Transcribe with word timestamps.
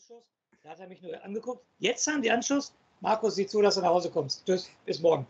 Anschluss. 0.00 0.24
Da 0.62 0.70
hat 0.70 0.80
er 0.80 0.88
mich 0.88 1.02
nur 1.02 1.22
angeguckt. 1.22 1.62
Jetzt 1.78 2.06
haben 2.06 2.22
die 2.22 2.30
Anschluss. 2.30 2.72
Markus, 3.00 3.34
sieh 3.34 3.46
zu, 3.46 3.60
dass 3.60 3.74
du 3.74 3.82
nach 3.82 3.90
Hause 3.90 4.10
kommst. 4.10 4.46
Tschüss, 4.46 4.70
bis 4.86 5.00
morgen. 5.00 5.26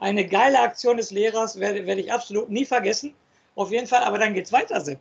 Eine 0.00 0.26
geile 0.26 0.58
Aktion 0.58 0.96
des 0.96 1.12
Lehrers 1.12 1.60
werde, 1.60 1.86
werde 1.86 2.00
ich 2.00 2.12
absolut 2.12 2.50
nie 2.50 2.64
vergessen. 2.64 3.14
Auf 3.54 3.70
jeden 3.70 3.86
Fall, 3.86 4.02
aber 4.02 4.18
dann 4.18 4.34
geht's 4.34 4.50
weiter, 4.50 4.80
Sepp. 4.80 5.00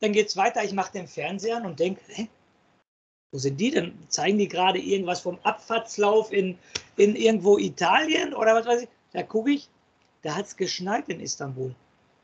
Dann 0.00 0.12
geht's 0.12 0.34
weiter. 0.34 0.64
Ich 0.64 0.72
mache 0.72 0.92
den 0.92 1.06
Fernseher 1.06 1.58
an 1.58 1.66
und 1.66 1.78
denke, 1.78 2.00
hä, 2.08 2.28
wo 3.32 3.38
sind 3.38 3.58
die 3.58 3.70
denn? 3.70 3.98
Zeigen 4.08 4.38
die 4.38 4.48
gerade 4.48 4.78
irgendwas 4.78 5.20
vom 5.20 5.38
Abfahrtslauf 5.42 6.32
in, 6.32 6.58
in 6.96 7.16
irgendwo 7.16 7.58
Italien 7.58 8.32
oder 8.32 8.54
was 8.54 8.64
weiß 8.64 8.82
ich? 8.82 8.88
Da 9.12 9.22
gucke 9.24 9.50
ich, 9.50 9.68
da 10.22 10.36
hat 10.36 10.46
es 10.46 10.56
geschneit 10.56 11.06
in 11.10 11.20
Istanbul. 11.20 11.74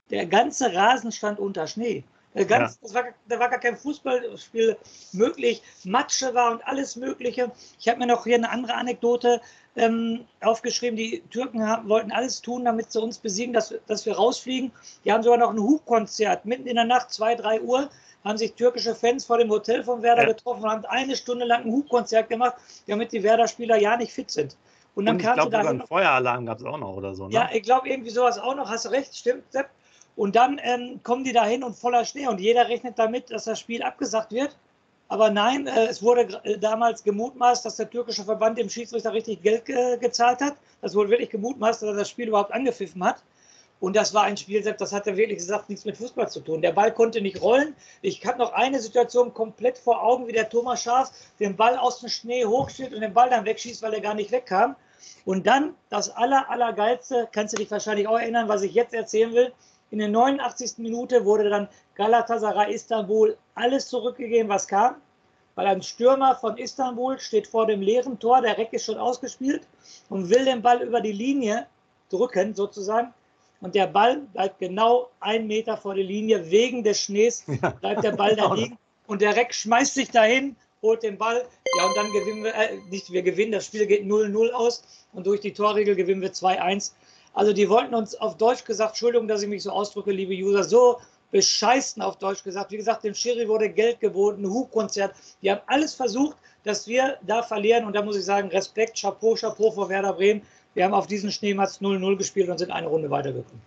Der 0.09 0.25
ganze 0.25 0.73
Rasen 0.73 1.13
stand 1.13 1.39
unter 1.39 1.67
Schnee. 1.67 2.03
Ganz, 2.35 2.75
ja. 2.75 2.79
das 2.83 2.95
war, 2.95 3.05
da 3.29 3.39
war 3.41 3.49
gar 3.49 3.59
kein 3.59 3.77
Fußballspiel 3.77 4.77
möglich. 5.13 5.63
Matsche 5.85 6.35
war 6.35 6.53
und 6.53 6.67
alles 6.67 6.97
Mögliche. 6.97 7.51
Ich 7.81 7.89
habe 7.89 7.99
mir 7.99 8.07
noch 8.07 8.25
hier 8.25 8.37
eine 8.37 8.51
andere 8.51 8.75
Anekdote 8.75 9.41
ähm, 9.77 10.27
aufgeschrieben. 10.41 10.97
Die 10.97 11.23
Türken 11.31 11.67
haben, 11.67 11.89
wollten 11.89 12.13
alles 12.13 12.43
tun, 12.43 12.65
damit 12.65 12.93
sie 12.93 13.01
uns 13.01 13.19
besiegen, 13.19 13.55
dass, 13.55 13.75
dass 13.87 14.05
wir 14.07 14.17
rausfliegen. 14.17 14.73
Die 15.05 15.13
haben 15.13 15.23
sogar 15.23 15.39
noch 15.39 15.51
ein 15.51 15.59
Hubkonzert 15.59 16.45
mitten 16.45 16.67
in 16.67 16.77
der 16.77 16.85
Nacht, 16.85 17.11
2, 17.13 17.37
3 17.37 17.61
Uhr. 17.63 17.89
Haben 18.25 18.39
sich 18.39 18.53
türkische 18.55 18.95
Fans 18.95 19.25
vor 19.25 19.39
dem 19.39 19.49
Hotel 19.49 19.83
von 19.85 20.03
Werder 20.03 20.23
ja. 20.23 20.33
getroffen 20.33 20.65
und 20.65 20.71
haben 20.71 20.85
eine 20.87 21.17
Stunde 21.17 21.47
lang 21.47 21.65
ein 21.65 21.73
Hubkonzert 21.73 22.29
gemacht, 22.29 22.57
damit 22.87 23.13
die 23.13 23.23
Werder-Spieler 23.23 23.77
ja 23.79 23.97
nicht 23.97 24.13
fit 24.13 24.31
sind. 24.31 24.57
Und 24.95 25.07
dann 25.07 25.17
und 25.17 25.23
kam 25.23 25.39
ich 25.39 25.51
glaube, 25.51 25.69
einen 25.69 25.87
Feueralarm 25.87 26.45
gab 26.45 26.59
es 26.59 26.65
auch 26.65 26.77
noch 26.77 26.97
oder 26.97 27.15
so. 27.15 27.29
Ne? 27.29 27.35
Ja, 27.35 27.49
ich 27.53 27.63
glaube 27.63 27.89
irgendwie 27.89 28.11
sowas 28.11 28.39
auch 28.39 28.57
noch. 28.57 28.69
Hast 28.69 28.85
du 28.85 28.89
recht, 28.89 29.17
stimmt, 29.17 29.45
Sepp. 29.53 29.71
Und 30.19 30.35
dann 30.35 30.61
ähm, 30.65 30.99
kommen 31.05 31.23
die 31.23 31.33
dahin 31.33 31.63
und 31.63 31.77
voller 31.77 32.05
Schnee 32.05 32.27
und 32.27 32.41
jeder 32.41 32.69
rechnet 32.69 32.99
damit, 32.99 33.31
dass 33.31 33.45
das 33.45 33.61
Spiel 33.61 33.85
abgesagt 33.85 34.33
wird. 34.33 34.57
Aber 35.07 35.31
nein, 35.31 35.69
äh, 35.69 35.87
es 35.87 36.03
wurde 36.03 36.41
äh, 36.43 36.59
damals 36.59 37.05
gemutmaßt, 37.05 37.65
dass 37.65 37.77
der 37.77 37.89
türkische 37.89 38.25
Verband 38.25 38.59
dem 38.59 38.69
Schiedsrichter 38.69 39.13
richtig 39.13 39.43
Geld 39.43 39.65
ge 39.65 39.97
gezahlt 39.97 40.41
hat. 40.41 40.57
Das 40.81 40.97
wurde 40.97 41.11
wirklich 41.11 41.31
gemutmaßt, 41.31 41.83
dass 41.83 41.91
er 41.91 41.95
das 41.95 42.11
Spiel 42.11 42.27
überhaupt 42.27 42.53
angepfiffen 42.53 43.05
hat. 43.05 43.23
Und 43.79 43.95
das 43.95 44.13
war 44.13 44.25
ein 44.25 44.37
Spiel, 44.37 44.61
das 44.61 44.93
hat 44.93 45.07
er 45.07 45.17
wirklich 45.17 45.39
gesagt, 45.39 45.69
nichts 45.69 45.85
mit 45.85 45.97
Fußball 45.97 46.29
zu 46.29 46.41
tun. 46.41 46.63
Der 46.63 46.73
Ball 46.73 46.93
konnte 46.93 47.21
nicht 47.21 47.41
rollen. 47.41 47.77
Ich 48.03 48.27
habe 48.27 48.39
noch 48.39 48.53
eine 48.55 48.81
Situation 48.81 49.33
komplett 49.33 49.79
vor 49.79 50.03
Augen, 50.03 50.27
wie 50.27 50.33
der 50.33 50.49
Thomas 50.49 50.83
Schaaf 50.83 51.13
den 51.39 51.55
Ball 51.55 51.77
aus 51.77 52.01
dem 52.01 52.09
Schnee 52.09 52.45
hochsteht 52.45 52.93
und 52.93 53.03
den 53.03 53.15
Ball 53.15 53.31
dann 53.31 53.45
wegschießt, 53.45 53.83
weil 53.83 53.95
er 53.95 54.01
gar 54.01 54.15
nicht 54.15 54.33
wegkam. 54.33 54.75
Und 55.25 55.47
dann 55.47 55.77
das 55.91 56.11
aller, 56.11 56.51
allergeilste, 56.51 57.29
kannst 57.31 57.53
du 57.53 57.59
dich 57.59 57.71
wahrscheinlich 57.71 58.09
auch 58.09 58.19
erinnern, 58.19 58.49
was 58.49 58.63
ich 58.63 58.75
jetzt 58.75 58.95
erzählen 58.95 59.33
will. 59.33 59.53
In 59.91 59.99
der 59.99 60.09
89. 60.09 60.79
Minute 60.79 61.25
wurde 61.25 61.49
dann 61.49 61.69
Galatasaray 61.95 62.75
Istanbul 62.75 63.37
alles 63.55 63.89
zurückgegeben, 63.89 64.49
was 64.49 64.69
kam. 64.69 64.97
Weil 65.55 65.67
ein 65.67 65.83
Stürmer 65.83 66.37
von 66.37 66.57
Istanbul 66.57 67.19
steht 67.19 67.49
vor 67.49 67.67
dem 67.67 67.81
leeren 67.81 68.19
Tor, 68.19 68.43
der 68.43 68.57
Reck 68.57 68.73
ist 68.73 68.85
schon 68.85 68.99
ausgespielt 68.99 69.67
und 70.09 70.31
will 70.31 70.45
den 70.45 70.63
Ball 70.63 70.83
über 70.83 71.01
die 71.01 71.13
Linie 71.13 71.67
drücken, 72.11 72.55
sozusagen. 72.55 73.13
Und 73.61 73.75
der 73.75 73.89
Ball 73.89 74.19
bleibt 74.33 74.61
genau 74.61 75.11
ein 75.19 75.49
Meter 75.49 75.77
vor 75.77 75.95
der 75.95 76.05
Linie. 76.05 76.49
Wegen 76.51 76.85
des 76.85 77.01
Schnees 77.01 77.45
bleibt 77.81 78.05
der 78.05 78.13
Ball 78.13 78.37
da 78.37 78.55
liegen. 78.55 78.79
Und 79.09 79.21
der 79.21 79.35
Reck 79.35 79.53
schmeißt 79.53 79.95
sich 79.95 80.11
dahin, 80.11 80.55
holt 80.81 81.03
den 81.03 81.19
Ball. 81.19 81.45
Ja, 81.77 81.87
und 81.87 81.97
dann 81.97 82.13
gewinnen 82.13 82.45
wir, 82.45 82.55
äh, 82.55 82.77
nicht 82.91 83.11
wir 83.11 83.23
gewinnen, 83.23 83.53
das 83.53 83.67
Spiel 83.67 83.87
geht 83.87 84.05
0-0 84.05 84.51
aus. 84.53 84.85
Und 85.13 85.27
durch 85.27 85.41
die 85.41 85.53
Torregel 85.53 85.97
gewinnen 85.97 86.21
wir 86.21 86.33
2-1. 86.33 86.93
Also 87.35 87.53
die 87.53 87.69
wollten 87.69 87.95
uns 87.95 88.15
auf 88.15 88.37
Deutsch 88.37 88.65
gesagt, 88.65 88.91
Entschuldigung, 88.91 89.29
dass 89.29 89.43
ich 89.43 89.49
mich 89.49 89.63
so 89.63 89.71
ausdrücke, 89.71 90.11
liebe 90.11 90.35
User, 90.35 90.65
so 90.65 90.99
bescheißen 91.31 92.03
auf 92.03 92.17
Deutsch 92.17 92.43
gesagt. 92.43 92.71
Wie 92.73 92.77
gesagt, 92.77 93.05
dem 93.05 93.15
Schiri 93.15 93.49
wurde 93.49 93.69
Geld 93.69 94.01
geboten, 94.01 94.49
Hubkonzert. 94.49 95.15
Die 95.43 95.51
haben 95.51 95.61
alles 95.67 95.95
versucht, 95.95 96.37
dass 96.65 96.87
wir 96.87 97.19
da 97.27 97.43
verlieren. 97.43 97.85
Und 97.85 97.95
da 97.95 98.03
muss 98.03 98.17
ich 98.17 98.25
sagen, 98.25 98.49
Respekt, 98.49 99.01
Chapeau, 99.01 99.35
Chapeau 99.35 99.71
vor 99.71 99.89
Werder 99.89 100.13
Bremen. 100.13 100.43
Wir 100.75 100.85
haben 100.85 100.95
auf 100.95 101.07
diesen 101.07 101.31
Schneematz 101.31 101.81
0-0 101.81 102.17
gespielt 102.17 102.49
und 102.49 102.59
sind 102.59 102.71
eine 102.71 102.87
Runde 102.87 103.11
weitergekommen. 103.11 103.61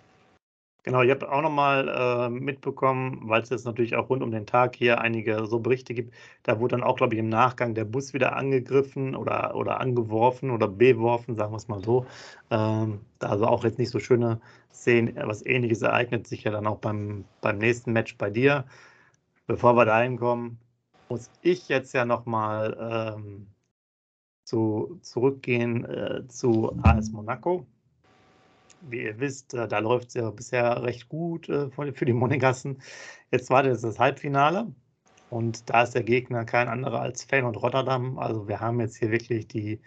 Genau, 0.83 1.03
ich 1.03 1.11
habe 1.11 1.31
auch 1.31 1.43
nochmal 1.43 1.87
äh, 1.87 2.29
mitbekommen, 2.29 3.21
weil 3.29 3.43
es 3.43 3.49
jetzt 3.49 3.65
natürlich 3.65 3.95
auch 3.95 4.09
rund 4.09 4.23
um 4.23 4.31
den 4.31 4.47
Tag 4.47 4.75
hier 4.75 4.99
einige 4.99 5.45
so 5.45 5.59
Berichte 5.59 5.93
gibt, 5.93 6.11
da 6.41 6.59
wurde 6.59 6.75
dann 6.75 6.83
auch, 6.83 6.95
glaube 6.95 7.13
ich, 7.13 7.19
im 7.19 7.29
Nachgang 7.29 7.75
der 7.75 7.85
Bus 7.85 8.13
wieder 8.15 8.35
angegriffen 8.35 9.15
oder, 9.15 9.55
oder 9.55 9.79
angeworfen 9.79 10.49
oder 10.49 10.67
beworfen, 10.67 11.35
sagen 11.35 11.53
wir 11.53 11.57
es 11.57 11.67
mal 11.67 11.83
so. 11.83 12.07
Ähm, 12.49 13.01
also 13.19 13.45
auch 13.45 13.63
jetzt 13.63 13.77
nicht 13.77 13.91
so 13.91 13.99
schöne 13.99 14.41
Szenen. 14.73 15.15
Was 15.17 15.45
ähnliches 15.45 15.83
ereignet 15.83 16.25
sich 16.27 16.43
ja 16.45 16.51
dann 16.51 16.65
auch 16.65 16.79
beim, 16.79 17.25
beim 17.41 17.59
nächsten 17.59 17.93
Match 17.93 18.17
bei 18.17 18.31
dir. 18.31 18.65
Bevor 19.47 19.75
wir 19.75 19.85
dahin 19.85 20.17
kommen, 20.17 20.59
muss 21.09 21.29
ich 21.41 21.69
jetzt 21.69 21.93
ja 21.93 22.05
nochmal 22.05 23.15
ähm, 23.17 23.47
zu, 24.45 24.99
zurückgehen 25.01 25.85
äh, 25.85 26.27
zu 26.27 26.73
AS 26.83 27.11
Monaco 27.11 27.67
wie 28.89 29.03
ihr 29.03 29.19
wisst, 29.19 29.53
äh, 29.53 29.67
da 29.67 29.79
läuft 29.79 30.09
es 30.09 30.13
ja 30.15 30.29
bisher 30.31 30.83
recht 30.83 31.09
gut 31.09 31.49
äh, 31.49 31.69
für 31.71 32.05
die 32.05 32.13
Monegassen. 32.13 32.81
Jetzt 33.31 33.49
wartet 33.49 33.73
jetzt 33.73 33.83
das 33.83 33.99
Halbfinale 33.99 34.67
und 35.29 35.69
da 35.69 35.83
ist 35.83 35.93
der 35.93 36.03
Gegner 36.03 36.45
kein 36.45 36.67
anderer 36.67 37.01
als 37.01 37.25
und 37.31 37.55
Rotterdam. 37.57 38.17
Also 38.19 38.47
wir 38.47 38.59
haben 38.59 38.79
jetzt 38.79 38.97
hier 38.97 39.11
wirklich 39.11 39.47
die 39.47 39.79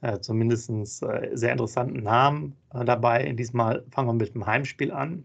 äh, 0.00 0.18
zumindest 0.20 0.70
äh, 1.02 1.30
sehr 1.32 1.52
interessanten 1.52 2.02
Namen 2.02 2.56
dabei. 2.70 3.32
Diesmal 3.32 3.84
fangen 3.90 4.08
wir 4.08 4.14
mit 4.14 4.34
dem 4.34 4.46
Heimspiel 4.46 4.92
an. 4.92 5.24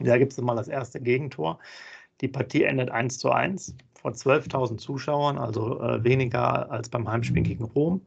Da 0.00 0.16
gibt 0.16 0.32
es 0.32 0.40
mal 0.40 0.54
das 0.54 0.68
erste 0.68 1.00
Gegentor. 1.00 1.58
Die 2.20 2.28
Partie 2.28 2.64
endet 2.64 2.90
1 2.90 3.18
zu 3.18 3.30
1 3.30 3.74
vor 3.94 4.12
12.000 4.12 4.78
Zuschauern, 4.78 5.38
also 5.38 5.80
weniger 6.04 6.70
als 6.70 6.88
beim 6.88 7.08
Heimspiel 7.08 7.42
gegen 7.42 7.64
Rom. 7.64 8.00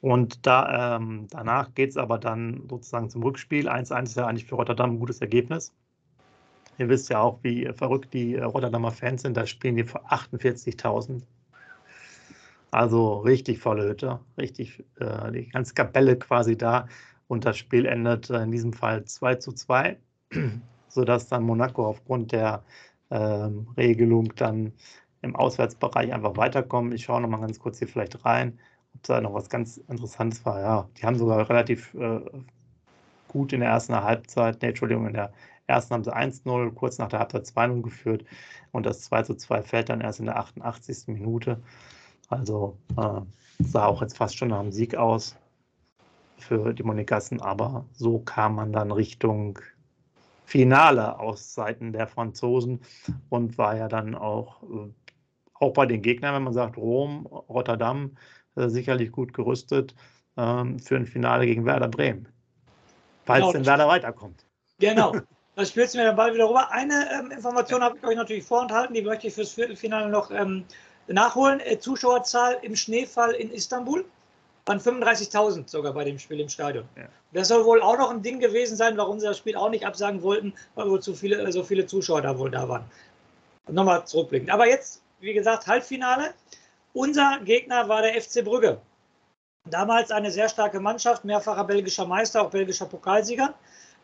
Und 0.00 0.46
da, 0.46 0.96
ähm, 0.96 1.26
danach 1.30 1.74
geht 1.74 1.90
es 1.90 1.96
aber 1.96 2.18
dann 2.18 2.68
sozusagen 2.68 3.10
zum 3.10 3.22
Rückspiel. 3.22 3.68
1-1 3.68 4.02
ist 4.04 4.16
ja 4.16 4.26
eigentlich 4.26 4.46
für 4.46 4.54
Rotterdam 4.54 4.92
ein 4.92 4.98
gutes 5.00 5.20
Ergebnis. 5.20 5.74
Ihr 6.78 6.88
wisst 6.88 7.10
ja 7.10 7.20
auch, 7.20 7.40
wie 7.42 7.68
verrückt 7.74 8.14
die 8.14 8.36
äh, 8.36 8.44
Rotterdamer 8.44 8.92
Fans 8.92 9.22
sind. 9.22 9.36
Da 9.36 9.46
spielen 9.46 9.76
die 9.76 9.84
für 9.84 10.04
48.000. 10.06 11.22
Also 12.70 13.18
richtig 13.20 13.58
volle 13.58 13.88
Hütte, 13.88 14.20
richtig 14.36 14.84
äh, 15.00 15.32
die 15.32 15.48
ganze 15.48 15.74
Kapelle 15.74 16.16
quasi 16.16 16.56
da. 16.56 16.86
Und 17.26 17.44
das 17.44 17.58
Spiel 17.58 17.86
endet 17.86 18.30
in 18.30 18.52
diesem 18.52 18.72
Fall 18.72 19.04
2 19.04 19.36
zu 19.36 19.52
2, 19.52 19.98
sodass 20.88 21.28
dann 21.28 21.42
Monaco 21.42 21.86
aufgrund 21.86 22.32
der 22.32 22.62
ähm, 23.10 23.68
Regelung 23.76 24.32
dann 24.36 24.72
im 25.22 25.34
Auswärtsbereich 25.34 26.12
einfach 26.12 26.36
weiterkommt. 26.36 26.94
Ich 26.94 27.04
schaue 27.04 27.20
nochmal 27.20 27.40
ganz 27.40 27.58
kurz 27.58 27.78
hier 27.78 27.88
vielleicht 27.88 28.24
rein 28.24 28.58
ob 28.94 29.02
da 29.02 29.20
noch 29.20 29.34
was 29.34 29.48
ganz 29.48 29.76
Interessantes 29.76 30.44
war. 30.44 30.60
Ja, 30.60 30.88
die 30.96 31.04
haben 31.04 31.18
sogar 31.18 31.48
relativ 31.48 31.94
äh, 31.94 32.20
gut 33.28 33.52
in 33.52 33.60
der 33.60 33.70
ersten 33.70 33.94
Halbzeit, 33.94 34.60
nee, 34.62 34.68
Entschuldigung, 34.68 35.06
in 35.06 35.14
der 35.14 35.32
ersten 35.66 35.94
haben 35.94 36.04
sie 36.04 36.14
1-0, 36.14 36.72
kurz 36.74 36.98
nach 36.98 37.08
der 37.08 37.20
Halbzeit 37.20 37.44
2-0 37.44 37.82
geführt 37.82 38.24
und 38.72 38.86
das 38.86 39.10
2-2 39.10 39.62
fällt 39.62 39.88
dann 39.88 40.00
erst 40.00 40.20
in 40.20 40.26
der 40.26 40.38
88. 40.38 41.08
Minute. 41.08 41.60
Also 42.28 42.76
äh, 42.96 43.20
sah 43.60 43.86
auch 43.86 44.02
jetzt 44.02 44.16
fast 44.16 44.36
schon 44.36 44.48
nach 44.48 44.60
einem 44.60 44.72
Sieg 44.72 44.96
aus 44.96 45.36
für 46.38 46.72
die 46.72 46.82
Monegassen, 46.82 47.40
aber 47.40 47.84
so 47.92 48.18
kam 48.20 48.54
man 48.54 48.72
dann 48.72 48.92
Richtung 48.92 49.58
Finale 50.44 51.18
aus 51.18 51.54
Seiten 51.54 51.92
der 51.92 52.06
Franzosen 52.06 52.80
und 53.28 53.58
war 53.58 53.76
ja 53.76 53.88
dann 53.88 54.14
auch, 54.14 54.62
äh, 54.62 54.90
auch 55.54 55.72
bei 55.72 55.84
den 55.84 56.00
Gegnern, 56.00 56.34
wenn 56.34 56.44
man 56.44 56.54
sagt, 56.54 56.78
Rom, 56.78 57.26
Rotterdam, 57.26 58.16
sicherlich 58.66 59.12
gut 59.12 59.32
gerüstet 59.32 59.94
ähm, 60.36 60.78
für 60.78 60.96
ein 60.96 61.06
Finale 61.06 61.46
gegen 61.46 61.64
Werder 61.64 61.88
Bremen. 61.88 62.28
Falls 63.24 63.40
genau, 63.40 63.52
denn 63.52 63.66
Werder 63.66 63.88
weiterkommt. 63.88 64.44
Genau. 64.78 65.14
Das 65.58 65.70
spielst 65.70 65.92
du 65.92 65.98
mir 65.98 66.04
dann 66.04 66.14
bald 66.14 66.34
wieder 66.34 66.48
rüber. 66.48 66.70
Eine 66.70 67.08
ähm, 67.12 67.32
Information 67.32 67.82
habe 67.82 67.98
ich 67.98 68.04
euch 68.04 68.14
natürlich 68.14 68.44
vorenthalten, 68.44 68.94
die 68.94 69.02
möchte 69.02 69.26
ich 69.26 69.34
fürs 69.34 69.50
Viertelfinale 69.50 70.08
noch 70.08 70.30
ähm, 70.30 70.64
nachholen. 71.08 71.58
Äh, 71.58 71.80
Zuschauerzahl 71.80 72.58
im 72.62 72.76
Schneefall 72.76 73.32
in 73.32 73.50
Istanbul 73.50 74.04
waren 74.66 74.78
35.000 74.78 75.68
sogar 75.68 75.92
bei 75.94 76.04
dem 76.04 76.16
Spiel 76.16 76.38
im 76.38 76.48
Stadion. 76.48 76.84
Ja. 76.96 77.08
Das 77.32 77.48
soll 77.48 77.64
wohl 77.64 77.82
auch 77.82 77.98
noch 77.98 78.10
ein 78.12 78.22
Ding 78.22 78.38
gewesen 78.38 78.76
sein, 78.76 78.96
warum 78.96 79.18
sie 79.18 79.26
das 79.26 79.38
Spiel 79.38 79.56
auch 79.56 79.70
nicht 79.70 79.84
absagen 79.84 80.22
wollten, 80.22 80.54
weil 80.76 80.88
wohl 80.88 81.00
zu 81.00 81.12
viele, 81.12 81.38
äh, 81.42 81.50
so 81.50 81.64
viele 81.64 81.86
Zuschauer 81.86 82.22
da 82.22 82.38
wohl 82.38 82.52
da 82.52 82.68
waren. 82.68 82.84
Nochmal 83.68 84.06
zurückblicken. 84.06 84.50
Aber 84.50 84.68
jetzt, 84.68 85.02
wie 85.18 85.32
gesagt, 85.32 85.66
Halbfinale. 85.66 86.34
Unser 86.98 87.38
Gegner 87.44 87.88
war 87.88 88.02
der 88.02 88.20
FC 88.20 88.44
Brügge. 88.44 88.80
Damals 89.70 90.10
eine 90.10 90.32
sehr 90.32 90.48
starke 90.48 90.80
Mannschaft, 90.80 91.24
mehrfacher 91.24 91.62
belgischer 91.62 92.04
Meister, 92.04 92.42
auch 92.42 92.50
belgischer 92.50 92.86
Pokalsieger. 92.86 93.54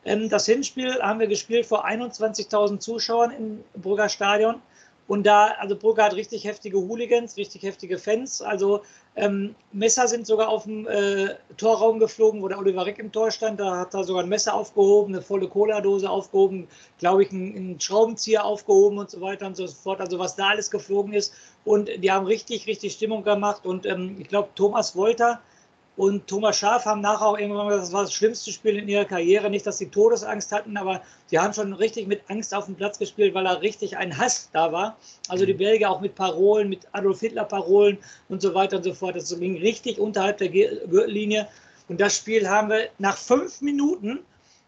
Ähm, 0.05 0.29
das 0.29 0.47
Hinspiel 0.47 1.03
haben 1.03 1.19
wir 1.19 1.27
gespielt 1.27 1.67
vor 1.67 1.85
21.000 1.85 2.79
Zuschauern 2.79 3.33
im 3.33 3.65
Brügger 3.83 4.09
Stadion. 4.09 4.63
Und 5.07 5.27
da, 5.27 5.49
also 5.59 5.77
Brügge 5.77 6.03
hat 6.03 6.15
richtig 6.15 6.45
heftige 6.45 6.79
Hooligans, 6.79 7.37
richtig 7.37 7.63
heftige 7.63 7.99
Fans. 7.99 8.41
Also 8.41 8.83
ähm, 9.17 9.55
Messer 9.73 10.09
sind 10.09 10.27
sogar 10.27 10.49
auf 10.49 10.65
dem 10.65 10.87
äh, 10.87 11.35
Torraum 11.59 11.99
geflogen, 11.99 12.41
wo 12.41 12.49
der 12.49 12.59
Oliver 12.59 12.87
Reck 12.87 12.99
im 12.99 13.13
Tor 13.13 13.31
stand. 13.31 13.61
Da 13.61 13.81
hat 13.81 13.95
er 13.95 14.05
sogar 14.05 14.23
ein 14.23 14.29
Messer 14.31 14.55
aufgehoben, 14.55 15.15
eine 15.15 15.23
volle 15.23 15.47
Cola-Dose 15.47 16.09
aufgehoben, 16.09 16.69
glaube 16.99 17.23
ich, 17.23 17.33
einen, 17.33 17.55
einen, 17.55 17.81
Schraubenzieher 17.81 18.45
aufgehoben 18.45 18.99
und 18.99 19.11
so 19.11 19.21
weiter 19.21 19.47
und 19.47 19.57
so 19.57 19.67
fort. 19.67 20.01
Also 20.01 20.19
was 20.19 20.37
da 20.37 20.49
alles 20.49 20.71
geflogen 20.71 21.13
ist. 21.13 21.35
Und 21.65 21.91
die 22.03 22.11
haben 22.11 22.27
richtig, 22.27 22.67
richtig 22.67 22.95
Stimmung 22.95 23.25
gemacht. 23.25 23.67
Und 23.67 23.85
ähm, 23.85 24.17
ich 24.19 24.29
glaube, 24.29 24.49
Thomas 24.55 24.97
Wolter, 24.97 25.41
und 25.97 26.27
Thomas 26.27 26.59
Schaaf 26.59 26.87
haben 26.87 27.01
nachher 27.01 27.27
auch 27.27 27.39
irgendwann 27.39 27.69
gesagt, 27.69 27.85
das 27.85 27.93
war 27.93 28.03
das 28.03 28.13
schlimmste 28.13 28.51
Spiel 28.51 28.79
in 28.79 28.89
ihrer 28.89 29.05
Karriere. 29.05 29.49
Nicht, 29.49 29.65
dass 29.65 29.79
sie 29.79 29.89
Todesangst 29.89 30.51
hatten, 30.51 30.77
aber 30.77 31.03
sie 31.27 31.39
haben 31.39 31.55
schon 31.55 31.73
richtig 31.73 32.09
mit 32.09 32.23
Angst 32.29 32.53
auf 32.53 32.67
dem 32.67 32.75
Platz 32.75 32.99
gespielt, 32.99 33.33
weil 33.33 33.45
da 33.45 33.53
richtig 33.53 33.97
ein 33.97 34.17
Hass 34.17 34.51
da 34.53 34.73
war. 34.73 34.97
Also 35.29 35.47
die 35.47 35.55
mhm. 35.55 35.59
Belgier 35.59 35.91
auch 35.91 36.01
mit 36.01 36.17
Parolen, 36.17 36.69
mit 36.69 36.81
Adolf 36.93 37.21
Hitler-Parolen 37.21 37.99
und 38.29 38.43
so 38.43 38.55
weiter 38.55 38.79
und 38.79 38.83
so 38.83 38.93
fort. 38.93 39.15
Das 39.15 39.39
ging 39.39 39.57
richtig 39.59 40.01
unterhalb 40.01 40.39
der 40.39 40.49
Gürtellinie. 40.49 41.47
Und 41.89 42.01
das 42.01 42.17
Spiel 42.17 42.49
haben 42.49 42.71
wir 42.71 42.89
nach 42.99 43.17
fünf 43.17 43.61
Minuten 43.61 44.19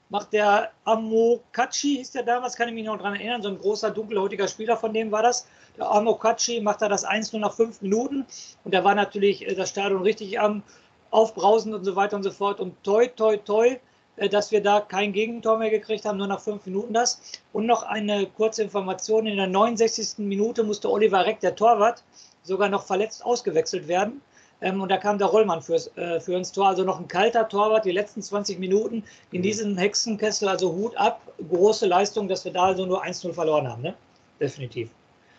macht 0.09 0.33
der 0.33 0.71
Amokachi, 0.85 1.97
hieß 1.97 2.13
der 2.13 2.23
damals, 2.23 2.57
kann 2.57 2.69
ich 2.69 2.75
mich 2.75 2.85
noch 2.85 2.97
daran 2.97 3.17
erinnern, 3.17 3.43
so 3.43 3.49
ein 3.49 3.59
großer 3.59 3.91
dunkelhäutiger 3.91 4.47
Spieler 4.47 4.77
von 4.77 4.93
dem 4.93 5.11
war 5.11 5.23
das. 5.23 5.47
Der 5.77 5.91
Amokachi 5.91 6.61
macht 6.61 6.83
da 6.83 6.89
das 6.89 7.05
1-0 7.05 7.39
nach 7.39 7.55
fünf 7.55 7.83
Minuten. 7.83 8.25
Und 8.65 8.73
da 8.73 8.85
war 8.85 8.95
natürlich 8.95 9.47
äh, 9.47 9.55
das 9.55 9.71
Stadion 9.71 10.03
richtig 10.03 10.39
am 10.39 10.63
aufbrausend 11.11 11.75
und 11.75 11.85
so 11.85 11.97
weiter 11.97 12.17
und 12.17 12.23
so 12.23 12.31
fort. 12.31 12.61
Und 12.61 12.83
toi, 12.83 13.07
toi, 13.07 13.37
toi, 13.37 13.79
äh, 14.17 14.29
dass 14.29 14.51
wir 14.51 14.63
da 14.63 14.81
kein 14.81 15.13
Gegentor 15.13 15.59
mehr 15.59 15.71
gekriegt 15.71 16.05
haben, 16.05 16.19
nur 16.19 16.27
nach 16.27 16.41
fünf 16.41 16.67
Minuten 16.67 16.93
das. 16.93 17.21
Und 17.53 17.67
noch 17.67 17.83
eine 17.83 18.27
kurze 18.27 18.63
Information: 18.63 19.27
In 19.27 19.37
der 19.37 19.47
69. 19.47 20.19
Minute 20.27 20.65
musste 20.65 20.91
Oliver 20.91 21.25
Reck, 21.25 21.41
der 21.41 21.55
Torwart, 21.55 22.03
sogar 22.43 22.69
noch 22.69 22.85
verletzt 22.85 23.25
ausgewechselt 23.25 23.89
werden. 23.89 24.21
Ähm, 24.61 24.81
und 24.81 24.91
da 24.91 24.97
kam 24.97 25.19
der 25.19 25.27
Rollmann 25.27 25.61
fürs, 25.61 25.95
äh, 25.97 26.19
für 26.21 26.35
ins 26.35 26.53
Tor. 26.53 26.69
Also 26.69 26.85
noch 26.85 26.99
ein 26.99 27.09
kalter 27.09 27.49
Torwart, 27.49 27.85
die 27.85 27.93
letzten 27.93 28.23
20 28.23 28.59
Minuten 28.59 29.05
in 29.33 29.41
mhm. 29.41 29.43
diesem 29.43 29.77
Hexenkessel. 29.77 30.49
Also 30.49 30.73
Hut 30.73 30.97
ab, 30.97 31.21
große 31.49 31.87
Leistung, 31.87 32.29
dass 32.29 32.45
wir 32.45 32.53
da 32.53 32.65
also 32.65 32.87
nur 32.87 33.05
1-0 33.05 33.33
verloren 33.33 33.69
haben. 33.69 33.83
Ne? 33.83 33.95
Definitiv. 34.41 34.91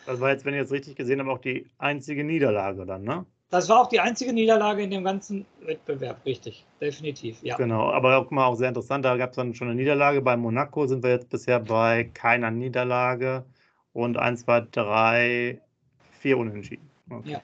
Das 0.06 0.20
war 0.20 0.30
jetzt, 0.30 0.46
wenn 0.46 0.54
ich 0.54 0.62
jetzt 0.62 0.72
richtig 0.72 0.96
gesehen 0.96 1.20
habe, 1.20 1.32
auch 1.32 1.40
die 1.40 1.66
einzige 1.80 2.24
Niederlage 2.24 2.86
dann, 2.86 3.04
ne? 3.04 3.26
Das 3.50 3.70
war 3.70 3.82
auch 3.82 3.88
die 3.88 4.00
einzige 4.00 4.34
Niederlage 4.34 4.84
in 4.84 4.92
dem 4.92 5.06
ganzen 5.06 5.46
Wettbewerb, 5.62 6.18
richtig, 6.26 6.66
definitiv, 6.82 7.42
ja. 7.42 7.56
Genau, 7.56 7.92
aber 7.92 8.18
auch 8.18 8.30
mal 8.30 8.46
auch 8.46 8.56
sehr 8.56 8.68
interessant, 8.68 9.06
da 9.06 9.16
gab 9.16 9.30
es 9.30 9.38
dann 9.38 9.54
schon 9.54 9.70
eine 9.70 9.76
Niederlage. 9.76 10.22
Bei 10.22 10.36
Monaco 10.36 10.86
sind 10.86 11.02
wir 11.02 11.12
jetzt 11.12 11.30
bisher 11.30 11.62
bei 11.62 12.10
keiner 12.14 12.52
Niederlage 12.52 13.46
und 13.94 14.18
1, 14.18 14.42
2, 14.42 14.68
3, 14.72 15.62
4 16.20 16.38
Unentschieden. 16.38 16.90
Okay. 17.10 17.32
Ja. 17.32 17.42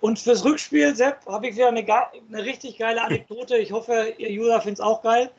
Und 0.00 0.18
fürs 0.18 0.44
Rückspiel, 0.44 0.94
Sepp, 0.94 1.26
habe 1.26 1.48
ich 1.48 1.56
wieder 1.56 1.68
eine, 1.68 1.84
eine, 1.86 2.44
richtig 2.44 2.78
geile 2.78 3.02
Anekdote. 3.02 3.56
Ich 3.56 3.72
hoffe, 3.72 4.14
ihr 4.16 4.40
User 4.40 4.60
findet 4.60 4.78
es 4.78 4.80
auch 4.80 5.02
geil. 5.02 5.30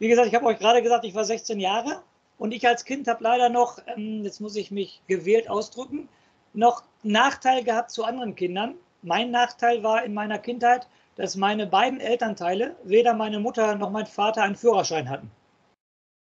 Wie 0.00 0.08
gesagt, 0.08 0.28
ich 0.28 0.34
habe 0.34 0.46
euch 0.46 0.58
gerade 0.58 0.82
gesagt, 0.82 1.04
ich 1.04 1.14
war 1.14 1.24
16 1.24 1.60
Jahre 1.60 2.02
und 2.38 2.52
ich 2.52 2.66
als 2.66 2.84
Kind 2.84 3.08
habe 3.08 3.22
leider 3.22 3.48
noch, 3.48 3.78
ähm, 3.86 4.24
jetzt 4.24 4.40
muss 4.40 4.56
ich 4.56 4.70
mich 4.70 5.00
gewählt 5.06 5.48
ausdrücken, 5.48 6.08
noch 6.52 6.82
Nachteil 7.02 7.64
gehabt 7.64 7.90
zu 7.90 8.04
anderen 8.04 8.34
Kindern. 8.34 8.74
Mein 9.04 9.32
Nachteil 9.32 9.82
war 9.82 10.04
in 10.04 10.14
meiner 10.14 10.38
Kindheit, 10.38 10.86
dass 11.16 11.34
meine 11.34 11.66
beiden 11.66 11.98
Elternteile, 11.98 12.76
weder 12.84 13.14
meine 13.14 13.40
Mutter 13.40 13.74
noch 13.74 13.90
mein 13.90 14.06
Vater, 14.06 14.44
einen 14.44 14.54
Führerschein 14.54 15.10
hatten. 15.10 15.28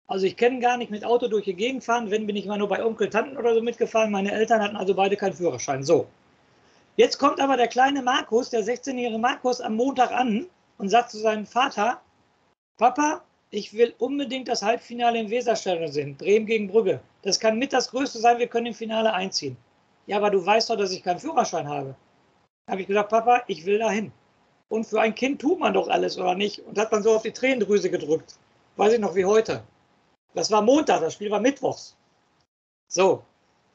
Also 0.07 0.25
ich 0.25 0.35
kenne 0.35 0.59
gar 0.59 0.75
nicht 0.75 0.91
mit 0.91 1.05
Auto 1.05 1.29
durch 1.29 1.45
die 1.45 1.53
Gegend 1.53 1.85
fahren. 1.85 2.11
Wenn 2.11 2.27
bin 2.27 2.35
ich 2.35 2.45
immer 2.45 2.57
nur 2.57 2.67
bei 2.67 2.83
Onkel, 2.83 3.09
Tanten 3.09 3.37
oder 3.37 3.53
so 3.53 3.61
mitgefahren. 3.61 4.11
Meine 4.11 4.33
Eltern 4.33 4.61
hatten 4.61 4.75
also 4.75 4.93
beide 4.93 5.15
keinen 5.15 5.33
Führerschein. 5.33 5.83
So. 5.83 6.07
Jetzt 6.97 7.17
kommt 7.19 7.39
aber 7.39 7.55
der 7.55 7.69
kleine 7.69 8.01
Markus, 8.01 8.49
der 8.49 8.63
16-jährige 8.63 9.17
Markus, 9.17 9.61
am 9.61 9.75
Montag 9.75 10.11
an 10.11 10.47
und 10.77 10.89
sagt 10.89 11.11
zu 11.11 11.19
seinem 11.19 11.45
Vater: 11.45 12.01
Papa, 12.77 13.21
ich 13.49 13.73
will 13.73 13.93
unbedingt 13.97 14.49
das 14.49 14.61
Halbfinale 14.61 15.19
im 15.19 15.29
Weserstadion 15.29 15.91
sehen. 15.91 16.17
Bremen 16.17 16.45
gegen 16.45 16.67
Brügge. 16.67 16.99
Das 17.21 17.39
kann 17.39 17.57
mit 17.57 17.71
das 17.71 17.91
Größte 17.91 18.19
sein. 18.19 18.39
Wir 18.39 18.47
können 18.47 18.67
im 18.67 18.73
Finale 18.73 19.13
einziehen. 19.13 19.55
Ja, 20.05 20.17
aber 20.17 20.31
du 20.31 20.45
weißt 20.45 20.69
doch, 20.69 20.77
dass 20.77 20.91
ich 20.91 21.03
keinen 21.03 21.19
Führerschein 21.19 21.67
habe 21.67 21.95
habe 22.67 22.81
ich 22.81 22.87
gesagt, 22.87 23.09
Papa, 23.09 23.43
ich 23.47 23.65
will 23.65 23.79
dahin. 23.79 24.11
Und 24.69 24.85
für 24.85 24.99
ein 24.99 25.15
Kind 25.15 25.41
tut 25.41 25.59
man 25.59 25.73
doch 25.73 25.87
alles, 25.87 26.17
oder 26.17 26.35
nicht? 26.35 26.59
Und 26.59 26.77
hat 26.77 26.91
man 26.91 27.01
so 27.01 27.15
auf 27.15 27.21
die 27.23 27.31
Tränendrüse 27.31 27.89
gedrückt. 27.89 28.35
Weiß 28.75 28.93
ich 28.93 28.99
noch 28.99 29.15
wie 29.15 29.25
heute. 29.25 29.63
Das 30.33 30.51
war 30.51 30.61
Montag, 30.61 31.01
das 31.01 31.13
Spiel 31.13 31.31
war 31.31 31.39
Mittwochs. 31.39 31.95
So, 32.89 33.23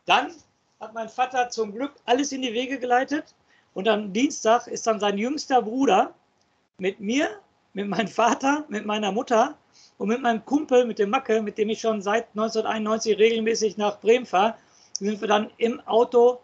dann 0.05 0.31
hat 0.81 0.93
mein 0.95 1.09
Vater 1.09 1.49
zum 1.49 1.73
Glück 1.73 1.93
alles 2.05 2.33
in 2.33 2.43
die 2.43 2.53
Wege 2.53 2.79
geleitet. 2.79 3.35
Und 3.75 3.89
am 3.89 4.13
Dienstag 4.13 4.67
ist 4.67 4.87
dann 4.87 5.01
sein 5.01 5.17
jüngster 5.17 5.63
Bruder 5.63 6.13
mit 6.79 7.01
mir, 7.01 7.29
mit 7.73 7.89
meinem 7.89 8.09
Vater, 8.09 8.65
mit 8.69 8.85
meiner 8.85 9.13
Mutter 9.13 9.57
und 9.97 10.09
mit 10.09 10.21
meinem 10.21 10.45
Kumpel, 10.45 10.85
mit 10.85 10.99
dem 10.99 11.11
Macke, 11.11 11.41
mit 11.41 11.57
dem 11.57 11.71
ich 11.71 11.81
schon 11.81 12.03
seit 12.03 12.29
1991 12.31 13.19
regelmäßig 13.19 13.79
nach 13.79 14.01
Bremen 14.01 14.27
fahre, 14.27 14.57
sind 14.99 15.21
wir 15.21 15.29
dann 15.29 15.51
im 15.57 15.81
Auto 15.87 16.41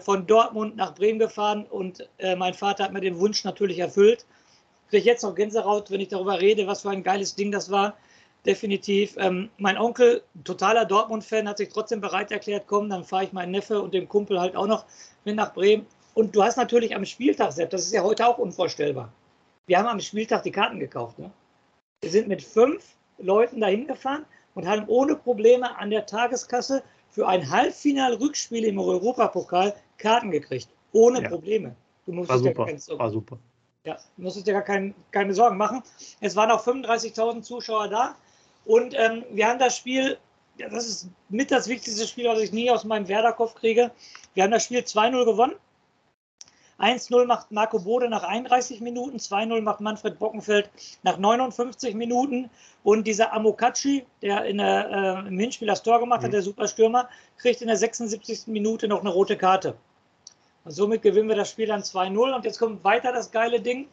von 0.00 0.26
Dortmund 0.26 0.76
nach 0.76 0.94
Bremen 0.94 1.18
gefahren 1.18 1.66
und 1.66 2.08
äh, 2.18 2.36
mein 2.36 2.54
Vater 2.54 2.84
hat 2.84 2.92
mir 2.92 3.00
den 3.00 3.18
Wunsch 3.18 3.44
natürlich 3.44 3.78
erfüllt. 3.78 4.24
Kriege 4.90 5.04
jetzt 5.04 5.22
noch 5.22 5.34
Gänsehaut, 5.34 5.90
wenn 5.90 6.00
ich 6.00 6.08
darüber 6.08 6.40
rede, 6.40 6.66
was 6.66 6.82
für 6.82 6.90
ein 6.90 7.02
geiles 7.02 7.34
Ding 7.34 7.52
das 7.52 7.70
war. 7.70 7.94
Definitiv. 8.46 9.16
Ähm, 9.18 9.50
mein 9.58 9.78
Onkel, 9.78 10.22
totaler 10.44 10.84
Dortmund-Fan, 10.84 11.48
hat 11.48 11.58
sich 11.58 11.70
trotzdem 11.70 12.00
bereit 12.00 12.30
erklärt, 12.30 12.64
komm, 12.66 12.90
dann 12.90 13.04
fahre 13.04 13.24
ich 13.24 13.32
meinen 13.32 13.52
Neffe 13.52 13.80
und 13.80 13.94
den 13.94 14.08
Kumpel 14.08 14.40
halt 14.40 14.56
auch 14.56 14.66
noch 14.66 14.84
mit 15.24 15.36
nach 15.36 15.52
Bremen. 15.54 15.86
Und 16.14 16.36
du 16.36 16.42
hast 16.42 16.56
natürlich 16.56 16.94
am 16.94 17.04
Spieltag, 17.04 17.52
Sepp, 17.52 17.70
das 17.70 17.82
ist 17.82 17.92
ja 17.92 18.02
heute 18.02 18.26
auch 18.26 18.38
unvorstellbar. 18.38 19.12
Wir 19.66 19.78
haben 19.78 19.88
am 19.88 20.00
Spieltag 20.00 20.42
die 20.42 20.52
Karten 20.52 20.78
gekauft. 20.78 21.18
Ne? 21.18 21.30
Wir 22.02 22.10
sind 22.10 22.28
mit 22.28 22.42
fünf 22.42 22.84
Leuten 23.18 23.60
dahin 23.60 23.86
gefahren 23.86 24.26
und 24.54 24.66
haben 24.66 24.84
ohne 24.86 25.16
Probleme 25.16 25.76
an 25.78 25.90
der 25.90 26.06
Tageskasse 26.06 26.82
für 27.14 27.28
ein 27.28 27.48
Halbfinal-Rückspiel 27.48 28.64
im 28.64 28.78
Europapokal 28.80 29.72
Karten 29.98 30.32
gekriegt. 30.32 30.68
Ohne 30.92 31.22
ja. 31.22 31.28
Probleme. 31.28 31.76
Du 32.06 32.12
musst 32.12 32.28
war, 32.28 32.38
super. 32.38 32.66
Ja 32.68 32.98
war 32.98 33.10
super. 33.10 33.38
Ja, 33.84 33.98
du 34.16 34.22
musstest 34.22 34.48
dir 34.48 34.52
gar 34.52 34.62
kein, 34.62 34.94
keine 35.12 35.32
Sorgen 35.32 35.56
machen. 35.56 35.84
Es 36.20 36.34
waren 36.34 36.50
auch 36.50 36.66
35.000 36.66 37.42
Zuschauer 37.42 37.86
da. 37.88 38.16
Und 38.64 38.94
ähm, 38.98 39.24
wir 39.30 39.46
haben 39.46 39.60
das 39.60 39.76
Spiel, 39.76 40.18
ja, 40.58 40.68
das 40.68 40.88
ist 40.88 41.08
mit 41.28 41.52
das 41.52 41.68
wichtigste 41.68 42.04
Spiel, 42.08 42.26
was 42.26 42.40
ich 42.40 42.52
nie 42.52 42.68
aus 42.68 42.84
meinem 42.84 43.06
Werder-Kopf 43.06 43.54
kriege. 43.54 43.92
Wir 44.34 44.42
haben 44.42 44.50
das 44.50 44.64
Spiel 44.64 44.80
2-0 44.80 45.24
gewonnen. 45.24 45.54
1-0 46.78 47.26
macht 47.26 47.50
Marco 47.50 47.78
Bode 47.78 48.08
nach 48.08 48.24
31 48.24 48.80
Minuten, 48.80 49.18
2-0 49.18 49.60
macht 49.60 49.80
Manfred 49.80 50.18
Bockenfeld 50.18 50.70
nach 51.02 51.18
59 51.18 51.94
Minuten 51.94 52.50
und 52.82 53.06
dieser 53.06 53.32
Amokachi, 53.32 54.04
der 54.22 54.44
in 54.44 54.58
der, 54.58 55.24
äh, 55.24 55.28
im 55.28 55.38
Hinspiel 55.38 55.68
das 55.68 55.82
Tor 55.82 56.00
gemacht 56.00 56.22
hat, 56.22 56.28
mhm. 56.28 56.32
der 56.32 56.42
Superstürmer, 56.42 57.08
kriegt 57.38 57.62
in 57.62 57.68
der 57.68 57.76
76. 57.76 58.48
Minute 58.48 58.88
noch 58.88 59.00
eine 59.00 59.10
rote 59.10 59.36
Karte. 59.36 59.76
Und 60.64 60.72
somit 60.72 61.02
gewinnen 61.02 61.28
wir 61.28 61.36
das 61.36 61.50
Spiel 61.50 61.66
dann 61.66 61.82
2-0 61.82 62.34
und 62.34 62.44
jetzt 62.44 62.58
kommt 62.58 62.82
weiter 62.84 63.12
das 63.12 63.30
geile 63.30 63.60
Ding. 63.60 63.86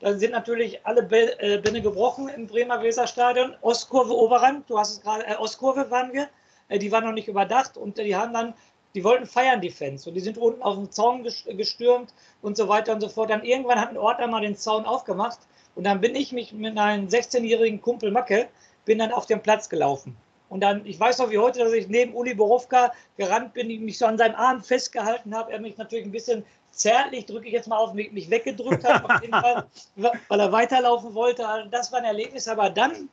Dann 0.00 0.18
sind 0.18 0.32
natürlich 0.32 0.84
alle 0.84 1.02
äh, 1.10 1.58
Bände 1.58 1.80
gebrochen 1.80 2.28
im 2.28 2.46
Bremer 2.46 2.82
Weserstadion. 2.82 3.54
Ostkurve 3.62 4.14
Oberrand, 4.14 4.68
du 4.68 4.78
hast 4.78 4.92
es 4.92 5.00
gerade, 5.00 5.26
äh, 5.26 5.36
Ostkurve 5.36 5.90
waren 5.90 6.12
wir, 6.12 6.28
äh, 6.68 6.78
die 6.78 6.92
waren 6.92 7.04
noch 7.04 7.12
nicht 7.12 7.28
überdacht 7.28 7.78
und 7.78 7.96
die 7.96 8.14
haben 8.14 8.34
dann 8.34 8.54
die 8.96 9.04
wollten 9.04 9.26
feiern, 9.26 9.60
die 9.60 9.70
Fans. 9.70 10.06
Und 10.06 10.14
die 10.14 10.20
sind 10.20 10.38
unten 10.38 10.62
auf 10.62 10.74
den 10.76 10.90
Zaun 10.90 11.22
gestürmt 11.22 12.14
und 12.40 12.56
so 12.56 12.66
weiter 12.66 12.94
und 12.94 13.02
so 13.02 13.10
fort. 13.10 13.28
Dann 13.28 13.44
irgendwann 13.44 13.78
hat 13.78 13.90
ein 13.90 13.98
Ort 13.98 14.20
einmal 14.20 14.40
den 14.40 14.56
Zaun 14.56 14.86
aufgemacht. 14.86 15.38
Und 15.74 15.84
dann 15.84 16.00
bin 16.00 16.14
ich 16.14 16.32
mich 16.32 16.54
mit 16.54 16.78
einem 16.78 17.06
16-jährigen 17.08 17.82
Kumpel 17.82 18.10
Macke, 18.10 18.48
bin 18.86 18.98
dann 18.98 19.12
auf 19.12 19.26
den 19.26 19.42
Platz 19.42 19.68
gelaufen. 19.68 20.16
Und 20.48 20.60
dann, 20.60 20.86
ich 20.86 20.98
weiß 20.98 21.18
noch 21.18 21.30
wie 21.30 21.38
heute, 21.38 21.58
dass 21.58 21.74
ich 21.74 21.88
neben 21.88 22.14
Uli 22.14 22.32
Borowka 22.32 22.92
gerannt 23.18 23.52
bin, 23.52 23.68
ich 23.68 23.80
mich 23.80 23.98
so 23.98 24.06
an 24.06 24.16
seinem 24.16 24.36
Arm 24.36 24.62
festgehalten 24.62 25.34
habe. 25.34 25.52
Er 25.52 25.60
mich 25.60 25.76
natürlich 25.76 26.06
ein 26.06 26.12
bisschen 26.12 26.44
zärtlich, 26.70 27.26
drücke 27.26 27.48
ich 27.48 27.52
jetzt 27.52 27.68
mal 27.68 27.76
auf, 27.76 27.92
mich, 27.92 28.12
mich 28.12 28.30
weggedrückt 28.30 28.84
hat, 28.84 29.04
auf 29.04 29.20
jeden 29.20 29.34
Fall, 29.34 29.66
weil 30.28 30.40
er 30.40 30.52
weiterlaufen 30.52 31.14
wollte. 31.14 31.46
Also 31.46 31.68
das 31.68 31.92
war 31.92 31.98
ein 31.98 32.06
Erlebnis. 32.06 32.48
Aber 32.48 32.70
dann, 32.70 33.10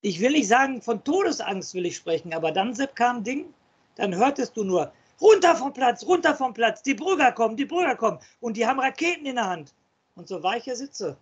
ich 0.00 0.20
will 0.20 0.32
nicht 0.32 0.48
sagen, 0.48 0.80
von 0.80 1.04
Todesangst 1.04 1.74
will 1.74 1.84
ich 1.84 1.96
sprechen, 1.96 2.32
aber 2.32 2.50
dann, 2.52 2.74
kam 2.94 3.18
ein 3.18 3.24
Ding, 3.24 3.54
dann 3.96 4.14
hörtest 4.14 4.56
du 4.56 4.64
nur, 4.64 4.92
runter 5.20 5.56
vom 5.56 5.72
Platz, 5.72 6.06
runter 6.06 6.34
vom 6.34 6.54
Platz, 6.54 6.82
die 6.82 6.94
Brüger 6.94 7.32
kommen, 7.32 7.56
die 7.56 7.64
Brüger 7.64 7.96
kommen. 7.96 8.18
Und 8.40 8.56
die 8.56 8.66
haben 8.66 8.80
Raketen 8.80 9.26
in 9.26 9.36
der 9.36 9.48
Hand. 9.48 9.74
Und 10.14 10.28
so 10.28 10.42
weiche 10.42 10.76
Sitze, 10.76 11.16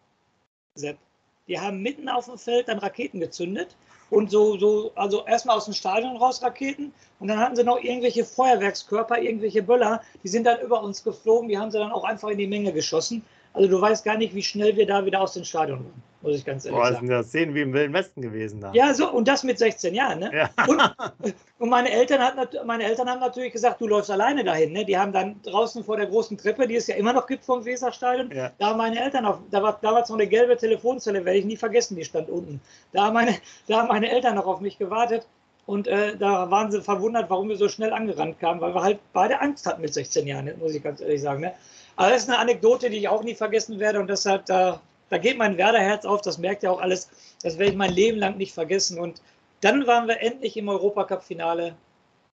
Sepp. 0.74 0.98
Die 1.46 1.60
haben 1.60 1.80
mitten 1.80 2.08
auf 2.08 2.26
dem 2.26 2.38
Feld 2.38 2.68
dann 2.68 2.78
Raketen 2.78 3.20
gezündet 3.20 3.76
und 4.10 4.30
so, 4.30 4.56
so, 4.58 4.92
also 4.94 5.26
erstmal 5.26 5.56
aus 5.56 5.66
dem 5.66 5.74
Stadion 5.74 6.16
raus 6.16 6.42
Raketen 6.42 6.92
und 7.20 7.28
dann 7.28 7.38
hatten 7.38 7.56
sie 7.56 7.64
noch 7.64 7.78
irgendwelche 7.82 8.24
Feuerwerkskörper, 8.24 9.18
irgendwelche 9.18 9.62
Böller, 9.62 10.00
die 10.22 10.28
sind 10.28 10.44
dann 10.44 10.60
über 10.60 10.82
uns 10.82 11.04
geflogen, 11.04 11.48
die 11.48 11.58
haben 11.58 11.70
sie 11.70 11.78
dann 11.78 11.92
auch 11.92 12.04
einfach 12.04 12.28
in 12.28 12.38
die 12.38 12.46
Menge 12.46 12.72
geschossen. 12.72 13.22
Also 13.52 13.68
du 13.68 13.80
weißt 13.80 14.04
gar 14.04 14.16
nicht, 14.16 14.34
wie 14.34 14.42
schnell 14.42 14.74
wir 14.76 14.86
da 14.86 15.04
wieder 15.04 15.20
aus 15.20 15.34
dem 15.34 15.44
Stadion 15.44 15.80
waren. 15.80 16.02
Muss 16.24 16.36
ich 16.36 16.44
ganz 16.44 16.64
ehrlich 16.64 16.80
Boah, 16.80 16.86
sagen. 16.86 17.06
sind 17.06 17.08
das 17.10 17.28
Szenen 17.28 17.54
wie 17.54 17.60
im 17.60 17.72
Wilden 17.72 17.92
Westen 17.92 18.22
gewesen 18.22 18.60
da. 18.60 18.72
Ja, 18.72 18.94
so, 18.94 19.10
und 19.10 19.28
das 19.28 19.44
mit 19.44 19.58
16 19.58 19.94
Jahren. 19.94 20.20
Ne? 20.20 20.30
Ja. 20.34 20.50
Und, 20.66 20.80
und 21.58 21.68
meine, 21.68 21.90
Eltern 21.90 22.20
hat, 22.20 22.56
meine 22.64 22.84
Eltern 22.84 23.08
haben 23.08 23.20
natürlich 23.20 23.52
gesagt, 23.52 23.80
du 23.80 23.86
läufst 23.86 24.10
alleine 24.10 24.42
dahin. 24.42 24.72
Ne? 24.72 24.84
Die 24.84 24.96
haben 24.96 25.12
dann 25.12 25.40
draußen 25.42 25.84
vor 25.84 25.96
der 25.96 26.06
großen 26.06 26.38
Treppe, 26.38 26.66
die 26.66 26.76
es 26.76 26.86
ja 26.86 26.96
immer 26.96 27.12
noch 27.12 27.26
gibt 27.26 27.44
vom 27.44 27.64
Weserstadion, 27.64 28.30
Ja. 28.34 28.50
da 28.58 28.68
haben 28.68 28.78
meine 28.78 29.00
Eltern 29.00 29.26
auf, 29.26 29.38
da 29.50 29.62
war 29.62 29.78
damals 29.80 30.08
noch 30.08 30.16
eine 30.16 30.26
gelbe 30.26 30.56
Telefonzelle, 30.56 31.24
werde 31.24 31.38
ich 31.38 31.44
nie 31.44 31.56
vergessen, 31.56 31.96
die 31.96 32.04
stand 32.04 32.30
unten. 32.30 32.60
Da 32.92 33.04
haben 33.04 33.14
meine, 33.14 33.36
da 33.68 33.80
haben 33.80 33.88
meine 33.88 34.10
Eltern 34.10 34.34
noch 34.36 34.46
auf 34.46 34.60
mich 34.60 34.78
gewartet 34.78 35.26
und 35.66 35.86
äh, 35.86 36.16
da 36.16 36.50
waren 36.50 36.70
sie 36.70 36.82
verwundert, 36.82 37.30
warum 37.30 37.48
wir 37.48 37.56
so 37.56 37.68
schnell 37.68 37.92
angerannt 37.92 38.38
kamen, 38.38 38.60
weil 38.60 38.74
wir 38.74 38.82
halt 38.82 38.98
beide 39.12 39.40
Angst 39.40 39.66
hatten 39.66 39.80
mit 39.80 39.94
16 39.94 40.26
Jahren, 40.26 40.46
ne? 40.46 40.54
muss 40.58 40.74
ich 40.74 40.82
ganz 40.82 41.00
ehrlich 41.00 41.22
sagen. 41.22 41.40
Ne? 41.40 41.52
Aber 41.96 42.10
das 42.10 42.22
ist 42.22 42.28
eine 42.28 42.38
Anekdote, 42.38 42.90
die 42.90 42.98
ich 42.98 43.08
auch 43.08 43.22
nie 43.22 43.34
vergessen 43.34 43.78
werde 43.78 44.00
und 44.00 44.08
deshalb, 44.08 44.46
da, 44.46 44.80
da 45.14 45.18
geht 45.18 45.38
mein 45.38 45.56
Werderherz 45.56 46.04
auf, 46.04 46.22
das 46.22 46.38
merkt 46.38 46.64
ja 46.64 46.72
auch 46.72 46.80
alles, 46.80 47.08
das 47.40 47.56
werde 47.56 47.70
ich 47.70 47.78
mein 47.78 47.92
Leben 47.92 48.18
lang 48.18 48.36
nicht 48.36 48.52
vergessen 48.52 48.98
und 48.98 49.22
dann 49.60 49.86
waren 49.86 50.08
wir 50.08 50.20
endlich 50.20 50.56
im 50.56 50.68
Europacup-Finale 50.68 51.76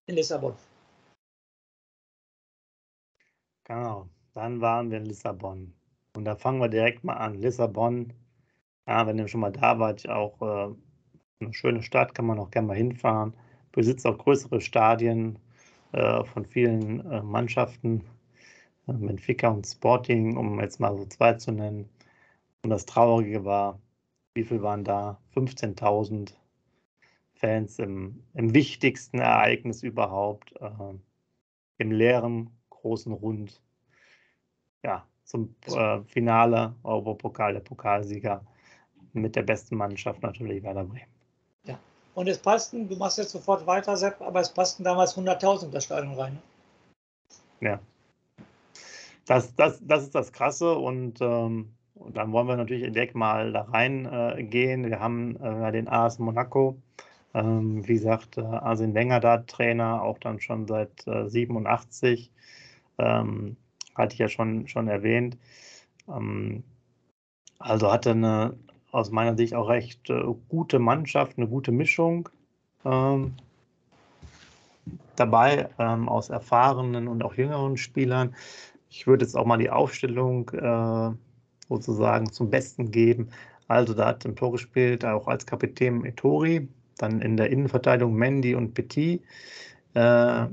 in 0.07 0.15
Lissabon. 0.15 0.55
Genau. 3.65 4.09
Dann 4.33 4.61
waren 4.61 4.89
wir 4.89 4.97
in 4.97 5.05
Lissabon. 5.05 5.71
Und 6.15 6.25
da 6.25 6.35
fangen 6.35 6.59
wir 6.59 6.69
direkt 6.69 7.03
mal 7.03 7.17
an. 7.17 7.35
Lissabon, 7.35 8.13
ja, 8.87 9.05
wenn 9.05 9.19
ihr 9.19 9.27
schon 9.27 9.41
mal 9.41 9.51
da 9.51 9.77
wart, 9.77 10.09
auch 10.09 10.41
äh, 10.41 10.73
eine 11.39 11.53
schöne 11.53 11.83
Stadt, 11.83 12.15
kann 12.15 12.25
man 12.25 12.39
auch 12.39 12.49
gerne 12.49 12.69
mal 12.69 12.77
hinfahren. 12.77 13.35
Besitzt 13.73 14.07
auch 14.07 14.17
größere 14.17 14.59
Stadien 14.59 15.37
äh, 15.91 16.23
von 16.23 16.45
vielen 16.45 17.11
äh, 17.11 17.21
Mannschaften. 17.21 18.03
Äh, 18.87 18.93
Benfica 18.93 19.49
und 19.49 19.67
Sporting, 19.67 20.35
um 20.35 20.59
jetzt 20.59 20.79
mal 20.79 20.97
so 20.97 21.05
zwei 21.05 21.33
zu 21.33 21.51
nennen. 21.51 21.87
Und 22.63 22.69
das 22.69 22.85
Traurige 22.85 23.43
war, 23.43 23.79
wie 24.33 24.43
viel 24.43 24.61
waren 24.61 24.83
da? 24.83 25.19
15.000 25.35 26.33
Fans 27.33 27.79
im, 27.79 28.23
im 28.33 28.53
wichtigsten 28.53 29.19
Ereignis 29.19 29.83
überhaupt. 29.83 30.53
Äh, 30.61 30.69
im 31.79 31.91
leeren 31.91 32.51
großen 32.69 33.11
Rund. 33.11 33.59
Ja, 34.83 35.05
zum 35.23 35.55
äh, 35.65 36.01
Finale 36.03 36.75
Europapokal, 36.83 37.53
der 37.53 37.61
Pokalsieger 37.61 38.45
mit 39.13 39.35
der 39.35 39.43
besten 39.43 39.75
Mannschaft 39.75 40.21
natürlich 40.21 40.63
Werder 40.63 40.83
Bremen. 40.83 41.11
Und 42.13 42.27
es 42.27 42.37
passten, 42.37 42.89
du 42.89 42.95
machst 42.97 43.17
jetzt 43.17 43.31
sofort 43.31 43.65
weiter, 43.65 43.95
Sepp, 43.95 44.21
aber 44.21 44.41
es 44.41 44.49
passten 44.53 44.83
damals 44.83 45.17
100.000 45.17 45.65
in 45.65 45.71
das 45.71 45.85
Stadion 45.85 46.13
rein. 46.15 46.37
Ne? 47.61 47.69
Ja. 47.69 47.79
Das, 49.25 49.55
das, 49.55 49.79
das 49.81 50.03
ist 50.03 50.15
das 50.15 50.33
Krasse 50.33 50.75
und, 50.75 51.21
ähm, 51.21 51.73
und 52.03 52.17
dann 52.17 52.31
wollen 52.31 52.47
wir 52.47 52.57
natürlich 52.57 52.91
direkt 52.91 53.15
mal 53.15 53.53
da 53.53 53.61
reingehen. 53.61 54.85
Äh, 54.85 54.89
wir 54.89 54.99
haben 54.99 55.35
äh, 55.37 55.71
den 55.71 55.87
AS 55.87 56.19
Monaco. 56.19 56.77
Ähm, 57.33 57.87
wie 57.87 57.93
gesagt, 57.93 58.37
äh, 58.37 58.41
Arsene 58.41 58.93
Wenger 58.93 59.19
da 59.19 59.37
Trainer, 59.37 60.01
auch 60.01 60.17
dann 60.19 60.41
schon 60.41 60.67
seit 60.67 61.07
äh, 61.07 61.29
87. 61.29 62.31
Ähm, 62.97 63.55
hatte 63.95 64.13
ich 64.13 64.19
ja 64.19 64.27
schon, 64.27 64.67
schon 64.67 64.87
erwähnt. 64.87 65.37
Ähm, 66.09 66.63
also 67.59 67.91
hatte 67.91 68.11
eine 68.11 68.57
aus 68.91 69.11
meiner 69.11 69.37
Sicht 69.37 69.53
auch 69.53 69.69
recht 69.69 70.09
äh, 70.09 70.21
gute 70.49 70.79
Mannschaft, 70.79 71.37
eine 71.37 71.47
gute 71.47 71.71
Mischung 71.71 72.27
ähm, 72.83 73.35
dabei 75.15 75.69
ähm, 75.79 76.09
aus 76.09 76.29
erfahrenen 76.29 77.07
und 77.07 77.23
auch 77.23 77.35
jüngeren 77.35 77.77
Spielern. 77.77 78.35
Ich 78.89 79.07
würde 79.07 79.23
jetzt 79.23 79.35
auch 79.35 79.45
mal 79.45 79.57
die 79.57 79.69
Aufstellung 79.69 80.49
äh, 80.49 81.11
sozusagen 81.77 82.31
zum 82.31 82.49
Besten 82.49 82.91
geben. 82.91 83.29
Also 83.67 83.93
da 83.93 84.07
hat 84.07 84.25
im 84.25 84.35
Tor 84.35 84.51
gespielt, 84.51 85.05
auch 85.05 85.27
als 85.27 85.45
Kapitän 85.45 86.05
Etori, 86.05 86.67
dann 86.97 87.21
in 87.21 87.37
der 87.37 87.49
Innenverteidigung 87.49 88.13
Mendy 88.13 88.55
und 88.55 88.73
Petit. 88.73 89.21
Äh, 89.93 90.47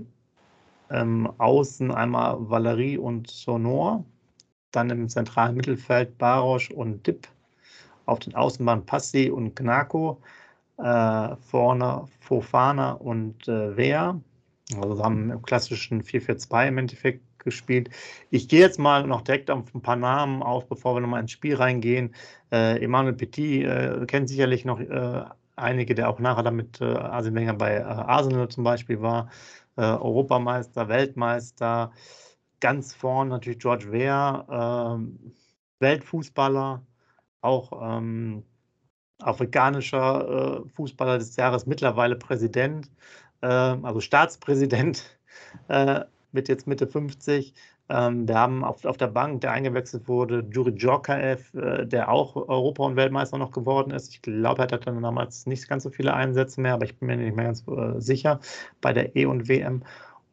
ähm, 0.90 1.30
außen 1.38 1.90
einmal 1.90 2.36
Valerie 2.38 2.96
und 2.96 3.28
Sonor, 3.28 4.04
dann 4.70 4.90
im 4.90 5.08
zentralen 5.08 5.56
Mittelfeld 5.56 6.16
Barosch 6.18 6.70
und 6.70 7.06
Dipp, 7.06 7.28
auf 8.06 8.20
den 8.20 8.34
Außenbahnen 8.34 8.86
Passi 8.86 9.30
und 9.30 9.54
Gnako, 9.54 10.18
äh, 10.78 11.36
vorne 11.36 12.04
Fofana 12.20 12.92
und 12.92 13.48
äh, 13.48 13.76
Wea. 13.76 14.20
Also 14.76 15.02
haben 15.02 15.30
im 15.30 15.42
klassischen 15.42 16.02
4-4-2 16.02 16.68
im 16.68 16.78
Endeffekt 16.78 17.22
gespielt. 17.38 17.90
Ich 18.30 18.48
gehe 18.48 18.60
jetzt 18.60 18.78
mal 18.78 19.06
noch 19.06 19.22
direkt 19.22 19.50
auf 19.50 19.74
ein 19.74 19.82
paar 19.82 19.96
Namen 19.96 20.42
auf, 20.42 20.68
bevor 20.68 20.96
wir 20.96 21.00
nochmal 21.00 21.20
ins 21.20 21.32
Spiel 21.32 21.56
reingehen. 21.56 22.14
Äh, 22.52 22.82
Emmanuel 22.82 23.14
Petit 23.14 23.64
äh, 23.64 24.06
kennt 24.06 24.28
sicherlich 24.28 24.64
noch 24.64 24.80
äh, 24.80 25.24
einige, 25.56 25.94
der 25.94 26.08
auch 26.08 26.18
nachher 26.18 26.42
damit 26.42 26.80
äh, 26.80 26.84
Arsene 26.84 27.36
Wenger 27.40 27.54
bei 27.54 27.76
äh, 27.76 27.82
Arsenal 27.82 28.48
zum 28.48 28.64
Beispiel 28.64 29.00
war. 29.00 29.28
Äh, 29.76 29.82
Europameister, 29.82 30.88
Weltmeister. 30.88 31.92
Ganz 32.60 32.94
vorne 32.94 33.30
natürlich 33.30 33.60
George 33.60 33.92
Weah, 33.92 34.96
ähm, 34.96 35.32
Weltfußballer, 35.78 36.84
auch 37.40 37.98
ähm, 37.98 38.42
afrikanischer 39.20 40.64
äh, 40.64 40.68
Fußballer 40.70 41.18
des 41.18 41.36
Jahres, 41.36 41.66
mittlerweile 41.66 42.16
Präsident, 42.16 42.90
äh, 43.42 43.46
also 43.46 44.00
Staatspräsident 44.00 45.18
mit 46.32 46.48
jetzt 46.48 46.66
Mitte 46.66 46.86
50. 46.86 47.54
Ähm, 47.88 48.28
wir 48.28 48.34
haben 48.36 48.64
auf, 48.64 48.84
auf 48.84 48.96
der 48.96 49.08
Bank, 49.08 49.40
der 49.40 49.52
eingewechselt 49.52 50.08
wurde, 50.08 50.46
Juri 50.50 50.74
Djorkaev, 50.74 51.54
äh, 51.54 51.86
der 51.86 52.10
auch 52.10 52.36
Europa- 52.36 52.84
und 52.84 52.96
Weltmeister 52.96 53.38
noch 53.38 53.50
geworden 53.52 53.92
ist. 53.92 54.10
Ich 54.10 54.22
glaube, 54.22 54.62
er 54.62 54.64
hatte 54.64 54.78
dann 54.78 55.02
damals 55.02 55.46
nicht 55.46 55.68
ganz 55.68 55.84
so 55.84 55.90
viele 55.90 56.14
Einsätze 56.14 56.60
mehr, 56.60 56.74
aber 56.74 56.84
ich 56.84 56.98
bin 56.98 57.06
mir 57.08 57.16
nicht 57.16 57.36
mehr 57.36 57.46
ganz 57.46 57.64
äh, 57.68 58.00
sicher. 58.00 58.40
Bei 58.80 58.92
der 58.92 59.16
E- 59.16 59.26
und 59.26 59.48
WM 59.48 59.82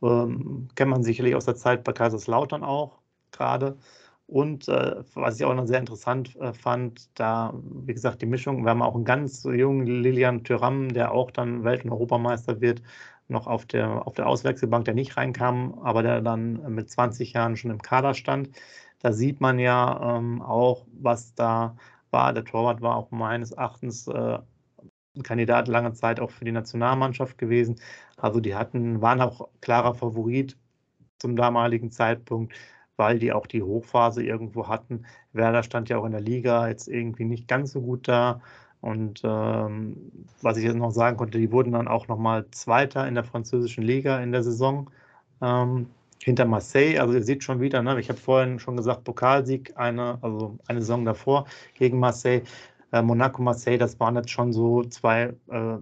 ähm, 0.03 0.67
kennt 0.75 0.91
man 0.91 1.03
sicherlich 1.03 1.35
aus 1.35 1.45
der 1.45 1.55
Zeit 1.55 1.83
bei 1.83 1.93
Kaiserslautern 1.93 2.63
auch 2.63 2.99
gerade. 3.31 3.77
Und 4.27 4.67
äh, 4.67 5.03
was 5.13 5.37
ich 5.39 5.45
auch 5.45 5.53
noch 5.53 5.67
sehr 5.67 5.79
interessant 5.79 6.35
äh, 6.37 6.51
fand, 6.53 7.09
da, 7.19 7.53
wie 7.85 7.93
gesagt, 7.93 8.21
die 8.21 8.25
Mischung, 8.25 8.63
wir 8.63 8.71
haben 8.71 8.81
auch 8.81 8.95
einen 8.95 9.05
ganz 9.05 9.43
jungen 9.43 9.85
Lilian 9.85 10.43
Thuram, 10.43 10.89
der 10.93 11.11
auch 11.11 11.29
dann 11.31 11.63
Welt- 11.63 11.85
und 11.85 11.91
Europameister 11.91 12.59
wird, 12.59 12.81
noch 13.27 13.47
auf 13.47 13.65
der, 13.65 14.07
auf 14.07 14.13
der 14.15 14.27
Auswechselbank, 14.27 14.85
der 14.85 14.93
nicht 14.93 15.17
reinkam, 15.17 15.79
aber 15.83 16.03
der 16.03 16.21
dann 16.21 16.73
mit 16.73 16.89
20 16.89 17.33
Jahren 17.33 17.57
schon 17.57 17.71
im 17.71 17.81
Kader 17.81 18.13
stand. 18.13 18.49
Da 18.99 19.13
sieht 19.13 19.41
man 19.41 19.59
ja 19.59 20.17
ähm, 20.17 20.41
auch, 20.41 20.85
was 20.93 21.33
da 21.35 21.75
war. 22.11 22.33
Der 22.33 22.45
Torwart 22.45 22.81
war 22.81 22.95
auch 22.95 23.11
meines 23.11 23.51
Erachtens 23.51 24.07
äh, 24.07 24.39
ein 25.15 25.23
Kandidat 25.23 25.67
lange 25.67 25.93
Zeit 25.93 26.19
auch 26.19 26.31
für 26.31 26.45
die 26.45 26.51
Nationalmannschaft 26.51 27.37
gewesen. 27.37 27.75
Also 28.17 28.39
die 28.39 28.55
hatten, 28.55 29.01
waren 29.01 29.21
auch 29.21 29.49
klarer 29.61 29.95
Favorit 29.95 30.57
zum 31.19 31.35
damaligen 31.35 31.91
Zeitpunkt, 31.91 32.53
weil 32.97 33.19
die 33.19 33.33
auch 33.33 33.47
die 33.47 33.63
Hochphase 33.63 34.23
irgendwo 34.23 34.67
hatten. 34.67 35.05
Werder 35.33 35.63
stand 35.63 35.89
ja 35.89 35.97
auch 35.97 36.05
in 36.05 36.11
der 36.11 36.21
Liga 36.21 36.67
jetzt 36.67 36.87
irgendwie 36.87 37.25
nicht 37.25 37.47
ganz 37.47 37.71
so 37.71 37.81
gut 37.81 38.07
da. 38.07 38.41
Und 38.85 39.21
ähm, 39.23 40.11
was 40.43 40.57
ich 40.57 40.63
jetzt 40.63 40.75
noch 40.75 40.91
sagen 40.91 41.17
konnte, 41.17 41.39
die 41.39 41.51
wurden 41.51 41.71
dann 41.71 41.87
auch 41.87 42.07
nochmal 42.07 42.45
Zweiter 42.51 43.07
in 43.07 43.15
der 43.15 43.23
französischen 43.23 43.83
Liga 43.83 44.19
in 44.21 44.31
der 44.31 44.43
Saison 44.43 44.91
ähm, 45.41 45.87
hinter 46.21 46.45
Marseille. 46.45 46.99
Also 46.99 47.15
ihr 47.15 47.23
seht 47.23 47.43
schon 47.43 47.59
wieder, 47.59 47.81
ne? 47.81 47.99
ich 47.99 48.09
habe 48.09 48.19
vorhin 48.19 48.59
schon 48.59 48.77
gesagt, 48.77 49.03
Pokalsieg, 49.03 49.73
eine, 49.75 50.19
also 50.21 50.59
eine 50.67 50.81
Saison 50.81 51.03
davor 51.03 51.45
gegen 51.73 51.97
Marseille. 51.97 52.43
Äh, 52.91 53.01
Monaco, 53.01 53.41
Marseille, 53.41 53.79
das 53.79 53.99
waren 53.99 54.17
jetzt 54.17 54.29
schon 54.29 54.53
so 54.53 54.83
zwei 54.83 55.33
äh, 55.49 55.77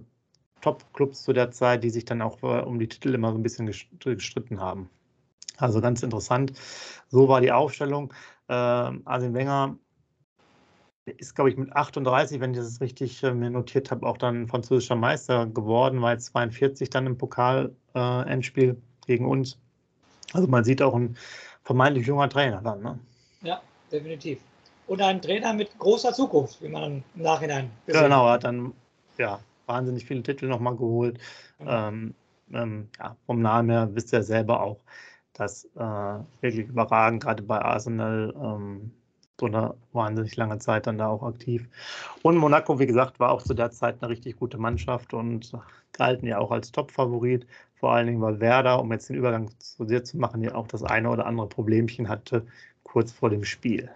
Top-Clubs 0.62 1.24
zu 1.24 1.34
der 1.34 1.50
Zeit, 1.50 1.84
die 1.84 1.90
sich 1.90 2.06
dann 2.06 2.22
auch 2.22 2.42
äh, 2.42 2.62
um 2.62 2.78
die 2.78 2.88
Titel 2.88 3.12
immer 3.14 3.32
so 3.32 3.38
ein 3.38 3.42
bisschen 3.42 3.66
gestritten 3.66 4.62
haben. 4.62 4.88
Also 5.58 5.82
ganz 5.82 6.02
interessant. 6.02 6.54
So 7.10 7.28
war 7.28 7.42
die 7.42 7.52
Aufstellung. 7.52 8.14
Äh, 8.48 8.54
Arsene 8.54 9.34
Wenger 9.34 9.76
ist, 11.06 11.34
glaube 11.34 11.50
ich, 11.50 11.56
mit 11.56 11.72
38, 11.72 12.40
wenn 12.40 12.52
ich 12.52 12.58
das 12.58 12.80
richtig 12.80 13.22
äh, 13.22 13.32
mir 13.32 13.50
notiert 13.50 13.90
habe, 13.90 14.06
auch 14.06 14.16
dann 14.16 14.48
französischer 14.48 14.96
Meister 14.96 15.46
geworden, 15.46 16.00
war 16.00 16.12
jetzt 16.12 16.26
42 16.26 16.90
dann 16.90 17.06
im 17.06 17.18
Pokal-Endspiel 17.18 18.70
äh, 18.70 19.06
gegen 19.06 19.26
uns. 19.26 19.58
Also 20.32 20.48
man 20.48 20.64
sieht 20.64 20.82
auch 20.82 20.94
ein 20.94 21.16
vermeintlich 21.62 22.06
junger 22.06 22.28
Trainer 22.28 22.60
dann. 22.62 22.82
Ne? 22.82 22.98
Ja, 23.42 23.60
definitiv. 23.92 24.38
Und 24.86 25.00
ein 25.00 25.20
Trainer 25.20 25.52
mit 25.52 25.78
großer 25.78 26.12
Zukunft, 26.12 26.62
wie 26.62 26.68
man 26.68 27.02
im 27.14 27.22
Nachhinein 27.22 27.70
gesehen. 27.86 28.04
Genau, 28.04 28.26
er 28.26 28.32
hat 28.32 28.44
dann 28.44 28.74
ja, 29.16 29.40
wahnsinnig 29.66 30.04
viele 30.04 30.22
Titel 30.22 30.46
nochmal 30.46 30.76
geholt. 30.76 31.18
Genau. 31.58 31.88
Ähm, 31.88 32.14
ähm, 32.52 32.88
ja, 32.98 33.16
vom 33.26 33.40
Namen 33.40 33.70
her 33.70 33.88
wisst 33.92 34.12
ihr 34.12 34.22
selber 34.22 34.62
auch, 34.62 34.80
dass 35.32 35.64
äh, 35.76 35.78
wirklich 36.40 36.68
überragend, 36.68 37.22
gerade 37.22 37.42
bei 37.42 37.60
Arsenal, 37.60 38.34
ähm, 38.36 38.92
so 39.40 39.46
eine 39.46 39.74
wahnsinnig 39.92 40.36
lange 40.36 40.58
Zeit 40.58 40.86
dann 40.86 40.98
da 40.98 41.08
auch 41.08 41.22
aktiv. 41.22 41.68
Und 42.22 42.36
Monaco, 42.36 42.78
wie 42.78 42.86
gesagt, 42.86 43.18
war 43.20 43.30
auch 43.32 43.42
zu 43.42 43.54
der 43.54 43.70
Zeit 43.70 43.96
eine 44.00 44.10
richtig 44.10 44.36
gute 44.36 44.58
Mannschaft 44.58 45.14
und 45.14 45.52
galten 45.92 46.26
ja 46.26 46.38
auch 46.38 46.50
als 46.50 46.72
Top-Favorit. 46.72 47.46
Vor 47.74 47.92
allen 47.92 48.06
Dingen, 48.06 48.22
weil 48.22 48.40
Werder, 48.40 48.80
um 48.80 48.92
jetzt 48.92 49.08
den 49.08 49.16
Übergang 49.16 49.50
zu 49.58 49.84
dir 49.84 50.04
zu 50.04 50.18
machen, 50.18 50.42
ja 50.42 50.54
auch 50.54 50.68
das 50.68 50.84
eine 50.84 51.10
oder 51.10 51.26
andere 51.26 51.48
Problemchen 51.48 52.08
hatte 52.08 52.46
kurz 52.84 53.12
vor 53.12 53.30
dem 53.30 53.44
Spiel. 53.44 53.90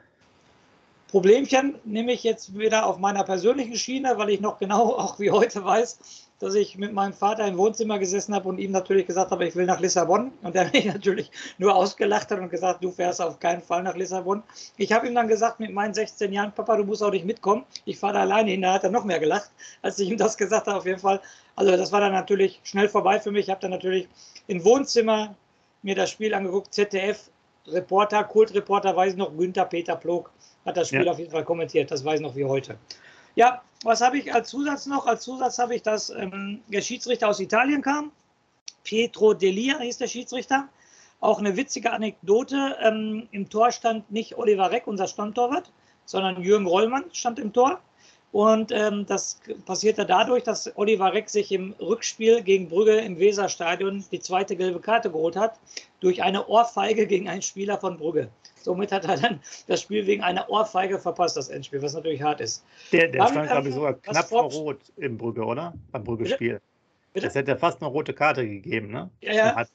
Problemchen 1.08 1.76
nehme 1.84 2.12
ich 2.12 2.22
jetzt 2.22 2.56
wieder 2.56 2.84
auf 2.84 2.98
meiner 2.98 3.24
persönlichen 3.24 3.76
Schiene, 3.76 4.18
weil 4.18 4.28
ich 4.28 4.40
noch 4.40 4.58
genau 4.58 4.94
auch 4.98 5.18
wie 5.18 5.30
heute 5.30 5.64
weiß, 5.64 5.98
dass 6.38 6.54
ich 6.54 6.76
mit 6.76 6.92
meinem 6.92 7.14
Vater 7.14 7.46
im 7.46 7.56
Wohnzimmer 7.56 7.98
gesessen 7.98 8.34
habe 8.34 8.46
und 8.48 8.58
ihm 8.58 8.72
natürlich 8.72 9.06
gesagt 9.06 9.30
habe, 9.30 9.46
ich 9.46 9.56
will 9.56 9.64
nach 9.64 9.80
Lissabon. 9.80 10.32
Und 10.42 10.54
er 10.54 10.70
mich 10.70 10.84
natürlich 10.92 11.30
nur 11.56 11.74
ausgelacht 11.74 12.30
hat 12.30 12.38
und 12.38 12.50
gesagt, 12.50 12.84
du 12.84 12.90
fährst 12.90 13.22
auf 13.22 13.40
keinen 13.40 13.62
Fall 13.62 13.82
nach 13.82 13.96
Lissabon. 13.96 14.42
Ich 14.76 14.92
habe 14.92 15.08
ihm 15.08 15.14
dann 15.14 15.28
gesagt, 15.28 15.60
mit 15.60 15.72
meinen 15.72 15.94
16 15.94 16.30
Jahren, 16.30 16.52
Papa, 16.52 16.76
du 16.76 16.84
musst 16.84 17.02
auch 17.02 17.10
nicht 17.10 17.24
mitkommen. 17.24 17.64
Ich 17.86 17.98
fahre 17.98 18.14
da 18.14 18.20
alleine 18.20 18.50
hin. 18.50 18.60
Da 18.60 18.74
hat 18.74 18.84
er 18.84 18.90
noch 18.90 19.04
mehr 19.04 19.18
gelacht, 19.18 19.50
als 19.80 19.98
ich 19.98 20.10
ihm 20.10 20.18
das 20.18 20.36
gesagt 20.36 20.66
habe, 20.66 20.76
auf 20.76 20.86
jeden 20.86 21.00
Fall. 21.00 21.20
Also 21.56 21.74
das 21.74 21.90
war 21.90 22.00
dann 22.00 22.12
natürlich 22.12 22.60
schnell 22.64 22.88
vorbei 22.88 23.18
für 23.18 23.32
mich. 23.32 23.46
Ich 23.46 23.50
habe 23.50 23.62
dann 23.62 23.70
natürlich 23.70 24.08
im 24.46 24.62
Wohnzimmer 24.62 25.34
mir 25.82 25.94
das 25.94 26.10
Spiel 26.10 26.34
angeguckt, 26.34 26.74
ZDF, 26.74 27.30
Reporter, 27.66 28.24
Kultreporter, 28.24 28.94
weiß 28.94 29.12
ich 29.12 29.18
noch, 29.18 29.34
Günther 29.36 29.64
Peter 29.64 29.96
Plog 29.96 30.30
hat 30.64 30.76
das 30.76 30.88
Spiel 30.88 31.04
ja. 31.04 31.12
auf 31.12 31.18
jeden 31.18 31.30
Fall 31.30 31.44
kommentiert, 31.44 31.90
das 31.90 32.04
weiß 32.04 32.20
ich 32.20 32.26
noch 32.26 32.36
wie 32.36 32.44
heute. 32.44 32.76
Ja, 33.34 33.62
was 33.84 34.00
habe 34.00 34.18
ich 34.18 34.34
als 34.34 34.48
Zusatz 34.48 34.86
noch? 34.86 35.06
Als 35.06 35.22
Zusatz 35.22 35.58
habe 35.58 35.76
ich, 35.76 35.82
dass 35.82 36.10
ähm, 36.10 36.60
der 36.68 36.80
Schiedsrichter 36.80 37.28
aus 37.28 37.40
Italien 37.40 37.82
kam. 37.82 38.10
Pietro 38.82 39.34
Delia 39.34 39.78
hieß 39.78 39.98
der 39.98 40.08
Schiedsrichter. 40.08 40.68
Auch 41.20 41.38
eine 41.38 41.56
witzige 41.56 41.92
Anekdote. 41.92 42.76
Ähm, 42.82 43.28
Im 43.30 43.48
Tor 43.48 43.70
stand 43.70 44.10
nicht 44.10 44.36
Oliver 44.36 44.70
Reck, 44.70 44.86
unser 44.86 45.06
Stammtorwart, 45.06 45.70
sondern 46.04 46.42
Jürgen 46.42 46.66
Rollmann 46.66 47.04
stand 47.12 47.38
im 47.38 47.52
Tor. 47.52 47.80
Und 48.30 48.72
ähm, 48.72 49.06
das 49.06 49.40
passierte 49.64 50.04
dadurch, 50.04 50.42
dass 50.42 50.76
Oliver 50.76 51.12
Reck 51.12 51.30
sich 51.30 51.50
im 51.50 51.74
Rückspiel 51.80 52.42
gegen 52.42 52.68
Brügge 52.68 52.98
im 52.98 53.18
Weserstadion 53.18 54.04
die 54.12 54.20
zweite 54.20 54.54
gelbe 54.54 54.80
Karte 54.80 55.10
geholt 55.10 55.36
hat, 55.36 55.58
durch 56.00 56.22
eine 56.22 56.46
Ohrfeige 56.46 57.06
gegen 57.06 57.28
einen 57.28 57.42
Spieler 57.42 57.78
von 57.78 57.96
Brügge. 57.96 58.28
Somit 58.62 58.92
hat 58.92 59.04
er 59.04 59.16
dann 59.16 59.40
das 59.66 59.82
Spiel 59.82 60.06
wegen 60.06 60.22
einer 60.22 60.48
Ohrfeige 60.48 60.98
verpasst, 60.98 61.36
das 61.36 61.48
Endspiel, 61.48 61.82
was 61.82 61.94
natürlich 61.94 62.22
hart 62.22 62.40
ist. 62.40 62.64
Der, 62.92 63.08
der 63.08 63.24
dann, 63.24 63.32
stand, 63.32 63.50
glaube 63.50 63.68
ich, 63.68 63.74
sogar 63.74 63.94
knapp 63.94 64.28
vor 64.28 64.50
Rot 64.50 64.80
im 64.96 65.16
Brügge, 65.16 65.44
oder? 65.44 65.74
Beim 65.92 66.04
Brügge-Spiel. 66.04 66.60
Das 67.14 67.34
hätte 67.34 67.56
fast 67.56 67.82
eine 67.82 67.90
rote 67.90 68.12
Karte 68.12 68.46
gegeben, 68.46 68.90
ne? 68.90 69.10
Ja, 69.20 69.32
ja. 69.32 69.66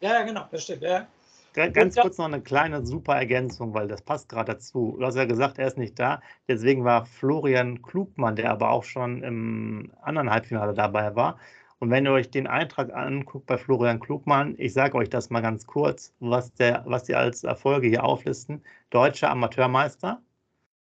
Ja, 0.00 0.12
ja, 0.14 0.22
genau, 0.22 0.44
das 0.50 0.64
stimmt. 0.64 0.82
Ja. 0.82 1.06
Ganz 1.52 1.96
kurz 1.96 2.16
noch 2.16 2.26
eine 2.26 2.40
kleine 2.40 2.86
super 2.86 3.16
Ergänzung, 3.16 3.74
weil 3.74 3.88
das 3.88 4.02
passt 4.02 4.28
gerade 4.28 4.52
dazu. 4.52 4.96
Du 4.98 5.04
hast 5.04 5.16
ja 5.16 5.24
gesagt, 5.24 5.58
er 5.58 5.66
ist 5.66 5.78
nicht 5.78 5.98
da. 5.98 6.22
Deswegen 6.46 6.84
war 6.84 7.06
Florian 7.06 7.82
Klugmann, 7.82 8.36
der 8.36 8.50
aber 8.52 8.70
auch 8.70 8.84
schon 8.84 9.22
im 9.24 9.90
anderen 10.00 10.30
Halbfinale 10.30 10.74
dabei 10.74 11.14
war. 11.16 11.38
Und 11.80 11.90
wenn 11.90 12.04
ihr 12.04 12.12
euch 12.12 12.30
den 12.30 12.46
Eintrag 12.46 12.92
anguckt 12.92 13.46
bei 13.46 13.56
Florian 13.56 14.00
Klugmann, 14.00 14.54
ich 14.58 14.74
sage 14.74 14.98
euch 14.98 15.08
das 15.08 15.30
mal 15.30 15.40
ganz 15.40 15.66
kurz, 15.66 16.14
was, 16.20 16.52
der, 16.52 16.84
was 16.86 17.04
die 17.04 17.14
als 17.14 17.42
Erfolge 17.42 17.88
hier 17.88 18.04
auflisten. 18.04 18.62
Deutscher 18.90 19.30
Amateurmeister, 19.30 20.22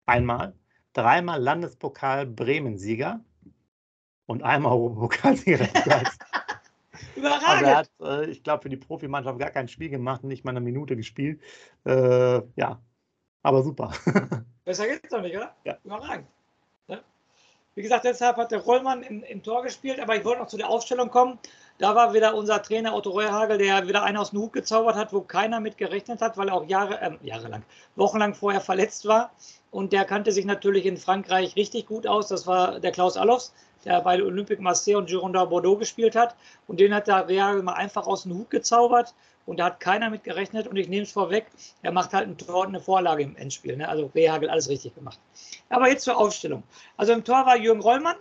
einmal, 0.07 0.55
dreimal 0.93 1.43
Landespokal 1.43 2.25
Bremen-Sieger 2.25 3.21
und 4.27 4.45
einmal 4.45 4.73
Europapokalsieger. 4.73 5.69
Überragend. 5.69 6.17
Also 7.17 7.65
er 7.65 7.77
hat, 7.77 7.91
äh, 8.01 8.31
ich 8.31 8.43
glaube, 8.43 8.63
für 8.63 8.69
die 8.69 8.77
Profimannschaft 8.77 9.39
gar 9.39 9.51
kein 9.51 9.69
Spiel 9.69 9.89
gemacht, 9.89 10.23
nicht 10.23 10.45
mal 10.45 10.51
eine 10.51 10.61
Minute 10.61 10.97
gespielt. 10.97 11.41
Äh, 11.85 12.43
ja, 12.57 12.81
aber 13.43 13.63
super. 13.63 13.93
Besser 14.65 14.87
geht's 14.87 15.09
doch 15.09 15.23
nicht, 15.23 15.37
oder? 15.37 15.55
Ja. 15.65 15.79
Überragend. 15.85 16.29
Wie 17.77 17.83
gesagt, 17.83 18.07
deshalb 18.07 18.39
hat 18.39 18.53
der 18.53 18.61
Rollmann 18.61 19.03
im, 19.03 19.23
im, 19.23 19.43
Tor 19.43 19.63
gespielt, 19.63 20.01
aber 20.01 20.17
ich 20.17 20.25
wollte 20.25 20.41
noch 20.41 20.49
zu 20.49 20.57
der 20.57 20.71
Aufstellung 20.71 21.11
kommen. 21.11 21.39
Da 21.77 21.95
war 21.95 22.15
wieder 22.15 22.35
unser 22.35 22.63
Trainer 22.63 22.95
Otto 22.95 23.11
Reuhagel, 23.11 23.59
der 23.59 23.87
wieder 23.87 24.03
einen 24.03 24.17
aus 24.17 24.31
dem 24.31 24.41
Hut 24.41 24.55
gezaubert 24.55 24.97
hat, 24.97 25.13
wo 25.13 25.21
keiner 25.21 25.61
mit 25.61 25.77
gerechnet 25.77 26.23
hat, 26.23 26.39
weil 26.39 26.49
er 26.49 26.55
auch 26.55 26.67
Jahre, 26.67 26.99
äh, 27.03 27.19
jahrelang, 27.23 27.65
wochenlang 27.95 28.35
vorher 28.35 28.63
verletzt 28.63 29.07
war. 29.07 29.31
Und 29.71 29.93
der 29.93 30.07
kannte 30.07 30.33
sich 30.33 30.47
natürlich 30.47 30.87
in 30.87 30.97
Frankreich 30.97 31.55
richtig 31.55 31.85
gut 31.85 32.07
aus. 32.07 32.29
Das 32.29 32.47
war 32.47 32.81
der 32.81 32.93
Klaus 32.93 33.19
Allofs, 33.19 33.53
der 33.85 34.01
bei 34.01 34.23
Olympique 34.23 34.63
Marseille 34.63 34.97
und 34.97 35.11
Girondin 35.11 35.47
Bordeaux 35.47 35.77
gespielt 35.77 36.17
hat. 36.17 36.35
Und 36.67 36.81
den 36.81 36.95
hat 36.95 37.09
der 37.09 37.29
Real 37.29 37.61
mal 37.61 37.75
einfach 37.75 38.07
aus 38.07 38.23
dem 38.23 38.39
Hut 38.39 38.49
gezaubert. 38.49 39.13
Und 39.47 39.59
da 39.59 39.67
hat 39.67 39.81
keiner 39.81 40.11
mit 40.11 40.25
gerechnet. 40.25 40.67
Und 40.67 40.77
ich 40.77 40.89
nehme 40.89 41.05
es 41.05 41.13
vorweg, 41.13 41.47
er 41.83 41.93
macht 41.93 42.13
halt 42.13 42.29
ein 42.29 42.37
Tor 42.37 42.63
und 42.63 42.69
eine 42.69 42.81
Vorlage 42.81 43.23
im 43.23 43.37
Endspiel. 43.37 43.77
Ne? 43.77 43.89
Also 43.89 44.11
Rehagel 44.15 44.51
alles 44.51 44.69
richtig 44.69 44.95
gemacht. 44.95 45.19
Aber 45.69 45.89
jetzt 45.89 46.05
zur 46.05 46.19
Aufstellung. 46.19 46.65
Also 46.97 47.13
im 47.13 47.25
Tor 47.25 47.47
war 47.47 47.57
Jürgen 47.57 47.81
Rollmann. 47.81 48.17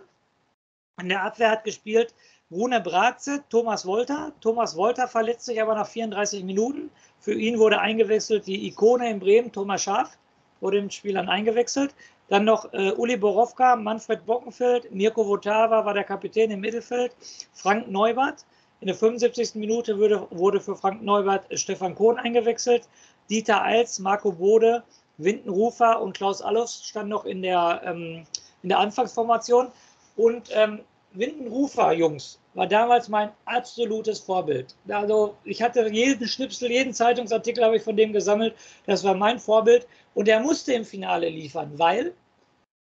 In 1.00 1.10
der 1.10 1.22
Abwehr 1.24 1.50
hat 1.50 1.64
gespielt 1.64 2.14
Rune 2.50 2.80
Bratze, 2.80 3.42
Thomas 3.50 3.86
Wolter. 3.86 4.32
Thomas 4.40 4.76
Wolter 4.76 5.08
verletzt 5.08 5.46
sich 5.46 5.60
aber 5.60 5.74
nach 5.74 5.88
34 5.88 6.44
Minuten. 6.44 6.90
Für 7.18 7.34
ihn 7.34 7.58
wurde 7.58 7.80
eingewechselt 7.80 8.46
die 8.46 8.68
Ikone 8.68 9.10
in 9.10 9.18
Bremen, 9.18 9.50
Thomas 9.50 9.82
Schaaf, 9.82 10.16
wurde 10.60 10.78
im 10.78 10.90
Spiel 10.90 11.14
dann 11.14 11.28
eingewechselt. 11.28 11.92
Dann 12.28 12.44
noch 12.44 12.72
äh, 12.72 12.92
Uli 12.92 13.16
Borowka, 13.16 13.74
Manfred 13.74 14.24
Bockenfeld, 14.26 14.92
Mirko 14.92 15.26
Votava 15.26 15.84
war 15.84 15.94
der 15.94 16.04
Kapitän 16.04 16.50
im 16.52 16.60
Mittelfeld, 16.60 17.16
Frank 17.52 17.88
Neubert. 17.88 18.44
In 18.80 18.88
der 18.88 18.96
75. 18.96 19.54
Minute 19.54 19.98
wurde, 19.98 20.26
wurde 20.30 20.60
für 20.60 20.76
Frank 20.76 21.02
Neubert 21.02 21.46
Stefan 21.58 21.94
Kohn 21.94 22.18
eingewechselt. 22.18 22.88
Dieter 23.30 23.62
Eils, 23.62 23.98
Marco 23.98 24.32
Bode, 24.32 24.84
Winden 25.18 25.48
Rufer 25.48 26.00
und 26.00 26.16
Klaus 26.16 26.42
Allofs 26.42 26.84
standen 26.84 27.10
noch 27.10 27.24
in 27.24 27.42
der, 27.42 27.80
ähm, 27.84 28.26
in 28.62 28.68
der 28.68 28.78
Anfangsformation. 28.78 29.68
Und 30.16 30.50
ähm, 30.52 30.80
Winden 31.12 31.48
Rufer, 31.48 31.92
Jungs, 31.92 32.38
war 32.54 32.66
damals 32.66 33.08
mein 33.08 33.30
absolutes 33.46 34.20
Vorbild. 34.20 34.74
Also 34.88 35.36
ich 35.44 35.62
hatte 35.62 35.88
jeden 35.88 36.28
Schnipsel, 36.28 36.70
jeden 36.70 36.92
Zeitungsartikel 36.92 37.64
habe 37.64 37.76
ich 37.76 37.82
von 37.82 37.96
dem 37.96 38.12
gesammelt. 38.12 38.54
Das 38.86 39.02
war 39.04 39.14
mein 39.14 39.38
Vorbild. 39.38 39.86
Und 40.14 40.28
er 40.28 40.40
musste 40.40 40.74
im 40.74 40.84
Finale 40.84 41.28
liefern, 41.28 41.72
weil 41.78 42.14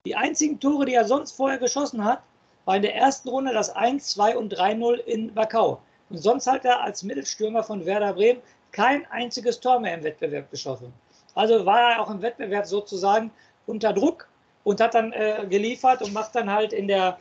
die 0.05 0.17
einzigen 0.17 0.59
Tore, 0.61 0.87
die 0.87 0.95
er 0.95 1.05
sonst 1.05 1.33
vorher 1.33 1.59
geschossen 1.59 2.05
hat, 2.05 2.23
war 2.67 2.77
in 2.77 2.83
der 2.83 2.95
ersten 2.95 3.31
Runde 3.31 3.55
das 3.55 3.71
1, 3.75 4.09
2 4.09 4.37
und 4.37 4.55
3-0 4.55 4.97
in 4.97 5.35
Wachau. 5.35 5.81
Und 6.11 6.19
sonst 6.19 6.47
hat 6.47 6.65
er 6.65 6.83
als 6.83 7.03
Mittelstürmer 7.03 7.63
von 7.63 7.87
Werder 7.87 8.13
Bremen 8.13 8.43
kein 8.73 9.07
einziges 9.11 9.59
Tor 9.59 9.81
mehr 9.81 9.95
im 9.95 10.05
Wettbewerb 10.05 10.51
geschossen. 10.51 10.93
Also 11.35 11.65
war 11.65 11.93
er 11.93 12.03
auch 12.03 12.11
im 12.11 12.21
Wettbewerb 12.21 12.67
sozusagen 12.67 13.31
unter 13.67 13.93
Druck 13.93 14.29
und 14.65 14.81
hat 14.81 14.95
dann 14.95 15.13
äh, 15.13 15.47
geliefert 15.49 16.03
und 16.03 16.13
macht 16.13 16.35
dann 16.35 16.51
halt 16.51 16.73
in 16.73 16.89
der 16.89 17.19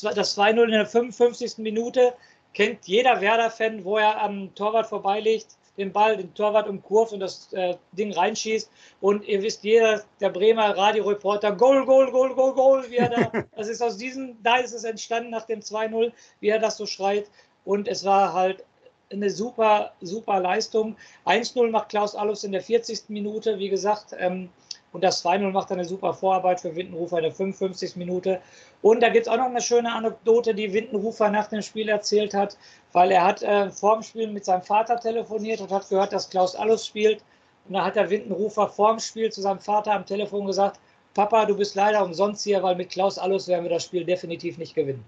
das 0.00 0.38
2-0 0.38 0.64
in 0.64 0.70
der 0.70 0.86
55. 0.86 1.58
Minute 1.58 2.14
kennt 2.54 2.86
jeder 2.86 3.20
Werder-Fan, 3.20 3.84
wo 3.84 3.98
er 3.98 4.22
am 4.22 4.54
Torwart 4.54 4.86
vorbeilegt, 4.86 5.56
den 5.78 5.92
Ball, 5.92 6.16
den 6.16 6.34
Torwart 6.34 6.68
umkurvt 6.68 7.12
und 7.12 7.20
das 7.20 7.52
äh, 7.52 7.76
Ding 7.92 8.12
reinschießt. 8.12 8.70
Und 9.00 9.24
ihr 9.26 9.42
wisst, 9.42 9.64
jeder, 9.64 10.02
der 10.20 10.30
Bremer 10.30 10.76
Radioreporter, 10.76 11.52
Goal, 11.52 11.84
Goal, 11.86 12.10
Goal, 12.10 12.34
Goal, 12.34 12.54
Goal, 12.54 12.90
wie 12.90 12.96
er 12.96 13.08
da, 13.08 13.44
das 13.56 13.68
ist 13.68 13.82
aus 13.82 13.96
diesem, 13.96 14.42
da 14.42 14.56
ist 14.56 14.72
es 14.72 14.84
entstanden 14.84 15.30
nach 15.30 15.46
dem 15.46 15.60
2-0, 15.60 16.12
wie 16.40 16.48
er 16.48 16.58
das 16.58 16.76
so 16.76 16.86
schreit. 16.86 17.30
Und 17.64 17.88
es 17.88 18.04
war 18.04 18.32
halt 18.32 18.64
eine 19.10 19.30
super, 19.30 19.92
super 20.00 20.40
Leistung. 20.40 20.96
1-0 21.26 21.70
macht 21.70 21.90
Klaus 21.90 22.14
Allofs 22.14 22.44
in 22.44 22.52
der 22.52 22.62
40. 22.62 23.08
Minute, 23.08 23.58
wie 23.58 23.68
gesagt. 23.68 24.14
Ähm, 24.18 24.48
und 24.92 25.02
das 25.02 25.24
2-0 25.24 25.50
macht 25.50 25.72
eine 25.72 25.84
super 25.84 26.12
Vorarbeit 26.12 26.60
für 26.60 26.76
Windenrufer 26.76 27.18
in 27.18 27.24
der 27.24 27.32
55. 27.32 27.96
Minute. 27.96 28.40
Und 28.82 29.02
da 29.02 29.08
gibt 29.08 29.26
es 29.26 29.32
auch 29.32 29.38
noch 29.38 29.46
eine 29.46 29.60
schöne 29.60 29.90
Anekdote, 29.90 30.54
die 30.54 30.72
Windenrufer 30.72 31.30
nach 31.30 31.48
dem 31.48 31.62
Spiel 31.62 31.88
erzählt 31.88 32.34
hat, 32.34 32.58
weil 32.92 33.10
er 33.10 33.24
hat 33.24 33.42
äh, 33.42 33.70
vor 33.70 33.94
dem 33.94 34.02
Spiel 34.02 34.28
mit 34.28 34.44
seinem 34.44 34.62
Vater 34.62 35.00
telefoniert 35.00 35.60
und 35.60 35.70
hat 35.70 35.88
gehört, 35.88 36.12
dass 36.12 36.28
Klaus 36.28 36.54
Allus 36.54 36.86
spielt. 36.86 37.24
Und 37.66 37.74
da 37.74 37.84
hat 37.86 37.96
der 37.96 38.10
Windenrufer 38.10 38.68
vor 38.68 38.90
dem 38.90 38.98
Spiel 38.98 39.32
zu 39.32 39.40
seinem 39.40 39.60
Vater 39.60 39.92
am 39.92 40.04
Telefon 40.04 40.46
gesagt, 40.46 40.78
Papa, 41.14 41.44
du 41.46 41.56
bist 41.56 41.74
leider 41.74 42.04
umsonst 42.04 42.44
hier, 42.44 42.62
weil 42.62 42.76
mit 42.76 42.90
Klaus 42.90 43.18
Allus 43.18 43.48
werden 43.48 43.64
wir 43.64 43.70
das 43.70 43.84
Spiel 43.84 44.04
definitiv 44.04 44.58
nicht 44.58 44.74
gewinnen. 44.74 45.04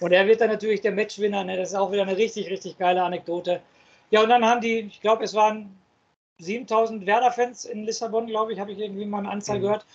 Und 0.00 0.12
er 0.12 0.26
wird 0.26 0.40
dann 0.40 0.50
natürlich 0.50 0.80
der 0.80 0.92
Matchwinner. 0.92 1.44
Ne? 1.44 1.56
Das 1.56 1.70
ist 1.70 1.74
auch 1.74 1.92
wieder 1.92 2.02
eine 2.02 2.16
richtig, 2.16 2.48
richtig 2.50 2.78
geile 2.78 3.02
Anekdote. 3.02 3.60
Ja, 4.10 4.22
und 4.22 4.30
dann 4.30 4.44
haben 4.44 4.60
die, 4.60 4.80
ich 4.80 5.00
glaube, 5.00 5.24
es 5.24 5.34
waren 5.34 5.76
7000 6.40 7.04
Werder-Fans 7.04 7.64
in 7.64 7.84
Lissabon, 7.84 8.28
glaube 8.28 8.52
ich, 8.52 8.60
habe 8.60 8.70
ich 8.70 8.78
irgendwie 8.78 9.04
mal 9.04 9.18
eine 9.18 9.30
Anzahl 9.30 9.58
mhm. 9.58 9.62
gehört. 9.62 9.86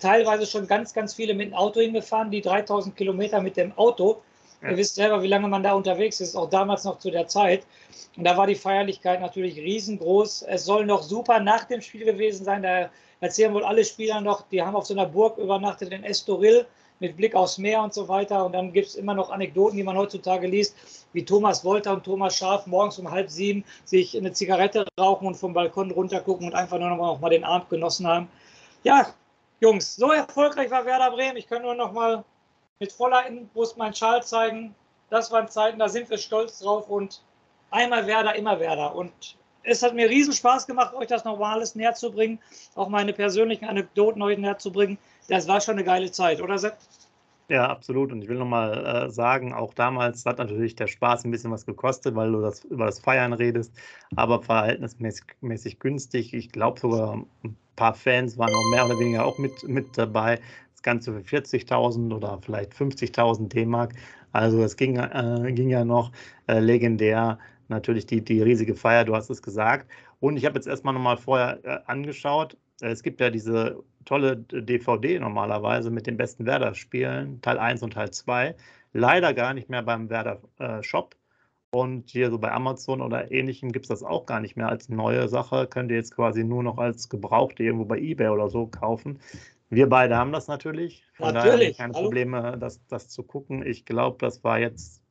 Teilweise 0.00 0.46
schon 0.46 0.68
ganz, 0.68 0.94
ganz 0.94 1.14
viele 1.14 1.34
mit 1.34 1.48
dem 1.48 1.54
Auto 1.54 1.80
hingefahren, 1.80 2.30
die 2.30 2.40
3000 2.40 2.96
Kilometer 2.96 3.40
mit 3.40 3.56
dem 3.56 3.76
Auto. 3.76 4.22
Ja. 4.62 4.70
Ihr 4.70 4.76
wisst 4.76 4.94
selber, 4.94 5.22
wie 5.22 5.28
lange 5.28 5.48
man 5.48 5.62
da 5.64 5.72
unterwegs 5.72 6.20
ist, 6.20 6.36
auch 6.36 6.48
damals 6.48 6.84
noch 6.84 6.98
zu 6.98 7.10
der 7.10 7.26
Zeit. 7.26 7.66
Und 8.16 8.24
da 8.24 8.36
war 8.36 8.46
die 8.46 8.54
Feierlichkeit 8.54 9.20
natürlich 9.20 9.56
riesengroß. 9.56 10.42
Es 10.42 10.64
soll 10.64 10.86
noch 10.86 11.02
super 11.02 11.40
nach 11.40 11.64
dem 11.64 11.80
Spiel 11.80 12.04
gewesen 12.04 12.44
sein. 12.44 12.62
Da 12.62 12.90
erzählen 13.20 13.52
wohl 13.52 13.64
alle 13.64 13.84
Spieler 13.84 14.20
noch, 14.20 14.48
die 14.48 14.62
haben 14.62 14.76
auf 14.76 14.86
so 14.86 14.94
einer 14.94 15.06
Burg 15.06 15.38
übernachtet 15.38 15.92
in 15.92 16.04
Estoril 16.04 16.66
mit 17.00 17.16
Blick 17.16 17.34
aufs 17.34 17.58
Meer 17.58 17.82
und 17.82 17.94
so 17.94 18.08
weiter. 18.08 18.44
Und 18.44 18.52
dann 18.52 18.72
gibt 18.72 18.88
es 18.88 18.94
immer 18.94 19.14
noch 19.14 19.30
Anekdoten, 19.30 19.76
die 19.76 19.82
man 19.82 19.96
heutzutage 19.96 20.46
liest, 20.46 20.74
wie 21.12 21.24
Thomas 21.24 21.64
Wolter 21.64 21.92
und 21.92 22.04
Thomas 22.04 22.36
Scharf 22.36 22.66
morgens 22.66 22.98
um 22.98 23.10
halb 23.10 23.30
sieben 23.30 23.64
sich 23.84 24.16
eine 24.16 24.32
Zigarette 24.32 24.86
rauchen 24.98 25.26
und 25.26 25.34
vom 25.34 25.52
Balkon 25.52 25.90
runtergucken 25.90 26.46
und 26.46 26.54
einfach 26.54 26.78
nur 26.78 26.90
noch 26.90 27.20
mal 27.20 27.30
den 27.30 27.44
Abend 27.44 27.70
genossen 27.70 28.06
haben. 28.06 28.28
Ja, 28.82 29.14
Jungs, 29.60 29.96
so 29.96 30.12
erfolgreich 30.12 30.70
war 30.70 30.84
Werder 30.84 31.10
Bremen. 31.10 31.36
Ich 31.36 31.48
kann 31.48 31.62
nur 31.62 31.74
noch 31.74 31.92
mal 31.92 32.24
mit 32.78 32.92
voller 32.92 33.26
Inbrust 33.26 33.76
meinen 33.76 33.94
Schal 33.94 34.22
zeigen. 34.22 34.74
Das 35.10 35.30
waren 35.30 35.48
Zeiten, 35.48 35.78
da 35.78 35.88
sind 35.88 36.08
wir 36.10 36.18
stolz 36.18 36.60
drauf 36.60 36.88
und 36.88 37.22
einmal 37.70 38.06
Werder, 38.06 38.34
immer 38.36 38.60
Werder. 38.60 38.94
Und 38.94 39.36
es 39.62 39.82
hat 39.82 39.94
mir 39.94 40.08
riesen 40.08 40.32
Spaß 40.32 40.66
gemacht, 40.66 40.94
euch 40.94 41.08
das 41.08 41.24
noch 41.24 41.40
alles 41.40 41.74
näher 41.74 41.94
zu 41.94 42.12
bringen, 42.12 42.38
auch 42.74 42.88
meine 42.88 43.12
persönlichen 43.12 43.64
Anekdoten 43.64 44.22
euch 44.22 44.38
näher 44.38 44.58
zu 44.58 44.72
bringen. 44.72 44.98
Das 45.28 45.46
war 45.46 45.60
schon 45.60 45.74
eine 45.74 45.84
geile 45.84 46.10
Zeit, 46.10 46.40
oder 46.40 46.58
Sepp? 46.58 46.78
Ja, 47.50 47.66
absolut. 47.66 48.12
Und 48.12 48.22
ich 48.22 48.28
will 48.28 48.36
nochmal 48.36 49.06
äh, 49.06 49.10
sagen, 49.10 49.54
auch 49.54 49.72
damals 49.72 50.26
hat 50.26 50.38
natürlich 50.38 50.74
der 50.74 50.86
Spaß 50.86 51.24
ein 51.24 51.30
bisschen 51.30 51.50
was 51.50 51.64
gekostet, 51.64 52.14
weil 52.14 52.32
du 52.32 52.40
das, 52.42 52.64
über 52.64 52.86
das 52.86 52.98
Feiern 52.98 53.32
redest, 53.32 53.72
aber 54.16 54.42
verhältnismäßig 54.42 55.78
günstig. 55.78 56.34
Ich 56.34 56.52
glaube 56.52 56.78
sogar 56.78 57.24
ein 57.44 57.56
paar 57.76 57.94
Fans 57.94 58.36
waren 58.36 58.52
noch 58.52 58.70
mehr 58.70 58.84
oder 58.84 58.98
weniger 58.98 59.24
auch 59.24 59.38
mit, 59.38 59.66
mit 59.66 59.96
dabei. 59.96 60.40
Das 60.72 60.82
Ganze 60.82 61.12
für 61.12 61.36
40.000 61.36 62.14
oder 62.14 62.38
vielleicht 62.42 62.74
50.000 62.74 63.48
D-Mark. 63.48 63.94
Also 64.32 64.62
es 64.62 64.76
ging, 64.76 64.96
äh, 64.96 65.52
ging 65.52 65.70
ja 65.70 65.84
noch 65.86 66.12
äh, 66.48 66.58
legendär. 66.60 67.38
Natürlich 67.68 68.04
die, 68.06 68.22
die 68.22 68.42
riesige 68.42 68.74
Feier, 68.74 69.04
du 69.04 69.14
hast 69.14 69.30
es 69.30 69.42
gesagt. 69.42 69.90
Und 70.20 70.36
ich 70.36 70.44
habe 70.44 70.56
jetzt 70.56 70.66
erstmal 70.66 70.94
nochmal 70.94 71.16
vorher 71.16 71.64
äh, 71.64 71.78
angeschaut. 71.86 72.58
Es 72.80 73.02
gibt 73.02 73.20
ja 73.20 73.30
diese 73.30 73.82
tolle 74.08 74.38
DVD 74.38 75.18
normalerweise 75.18 75.90
mit 75.90 76.06
den 76.06 76.16
besten 76.16 76.46
Werder-Spielen, 76.46 77.42
Teil 77.42 77.58
1 77.58 77.82
und 77.82 77.92
Teil 77.92 78.10
2. 78.10 78.56
Leider 78.94 79.34
gar 79.34 79.52
nicht 79.52 79.68
mehr 79.68 79.82
beim 79.82 80.08
Werder-Shop. 80.08 81.14
Und 81.70 82.08
hier 82.08 82.30
so 82.30 82.38
bei 82.38 82.50
Amazon 82.50 83.02
oder 83.02 83.30
ähnlichem 83.30 83.70
gibt 83.70 83.84
es 83.84 83.90
das 83.90 84.02
auch 84.02 84.24
gar 84.24 84.40
nicht 84.40 84.56
mehr 84.56 84.70
als 84.70 84.88
neue 84.88 85.28
Sache. 85.28 85.66
Könnt 85.66 85.90
ihr 85.90 85.98
jetzt 85.98 86.16
quasi 86.16 86.42
nur 86.42 86.62
noch 86.62 86.78
als 86.78 87.10
Gebrauchte 87.10 87.62
irgendwo 87.62 87.84
bei 87.84 87.98
Ebay 87.98 88.28
oder 88.28 88.48
so 88.48 88.66
kaufen. 88.66 89.20
Wir 89.68 89.86
beide 89.86 90.16
haben 90.16 90.32
das 90.32 90.48
natürlich. 90.48 91.04
Von 91.12 91.34
natürlich. 91.34 91.76
keine 91.76 91.92
Hallo. 91.92 92.04
Probleme, 92.04 92.56
das, 92.58 92.80
das 92.86 93.10
zu 93.10 93.22
gucken. 93.22 93.66
Ich 93.66 93.84
glaube, 93.84 94.16
das 94.18 94.42
war 94.42 94.58
jetzt 94.58 95.02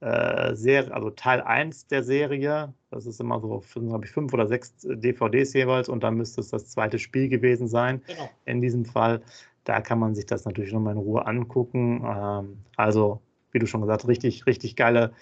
äh, 0.00 0.54
Serie, 0.54 0.92
also 0.94 1.10
Teil 1.10 1.40
1 1.40 1.88
der 1.88 2.02
Serie. 2.02 2.72
Das 2.90 3.06
ist 3.06 3.20
immer 3.20 3.40
so, 3.40 3.62
glaube 3.74 4.04
ich, 4.04 4.10
fünf 4.10 4.32
oder 4.32 4.46
sechs 4.46 4.74
DVDs 4.82 5.52
jeweils 5.54 5.88
und 5.88 6.02
dann 6.02 6.16
müsste 6.16 6.40
es 6.40 6.48
das 6.48 6.68
zweite 6.68 6.98
Spiel 6.98 7.28
gewesen 7.28 7.68
sein. 7.68 8.02
Genau. 8.06 8.30
In 8.44 8.60
diesem 8.60 8.84
Fall. 8.84 9.22
Da 9.64 9.82
kann 9.82 9.98
man 9.98 10.14
sich 10.14 10.24
das 10.24 10.46
natürlich 10.46 10.72
nochmal 10.72 10.94
in 10.94 11.00
Ruhe 11.00 11.26
angucken. 11.26 12.02
Ähm, 12.06 12.58
also, 12.76 13.20
wie 13.52 13.58
du 13.58 13.66
schon 13.66 13.82
gesagt 13.82 14.02
hast, 14.02 14.08
richtig, 14.08 14.46
richtig 14.46 14.76
geile, 14.76 15.12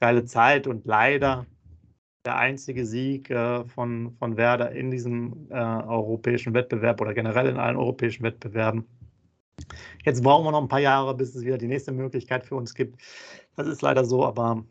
geile 0.00 0.24
Zeit 0.26 0.66
und 0.66 0.84
leider 0.86 1.46
der 2.24 2.36
einzige 2.36 2.86
Sieg 2.86 3.30
äh, 3.30 3.64
von, 3.64 4.12
von 4.18 4.36
Werder 4.36 4.72
in 4.72 4.90
diesem 4.90 5.48
äh, 5.50 5.54
europäischen 5.54 6.54
Wettbewerb 6.54 7.00
oder 7.00 7.14
generell 7.14 7.48
in 7.48 7.56
allen 7.56 7.76
europäischen 7.76 8.22
Wettbewerben. 8.22 8.86
Jetzt 10.04 10.22
brauchen 10.22 10.44
wir 10.44 10.52
noch 10.52 10.62
ein 10.62 10.68
paar 10.68 10.80
Jahre, 10.80 11.14
bis 11.14 11.34
es 11.34 11.44
wieder 11.44 11.58
die 11.58 11.68
nächste 11.68 11.92
Möglichkeit 11.92 12.44
für 12.44 12.56
uns 12.56 12.74
gibt. 12.74 13.00
Das 13.56 13.66
ist 13.66 13.82
leider 13.82 14.04
so, 14.04 14.24
aber 14.24 14.64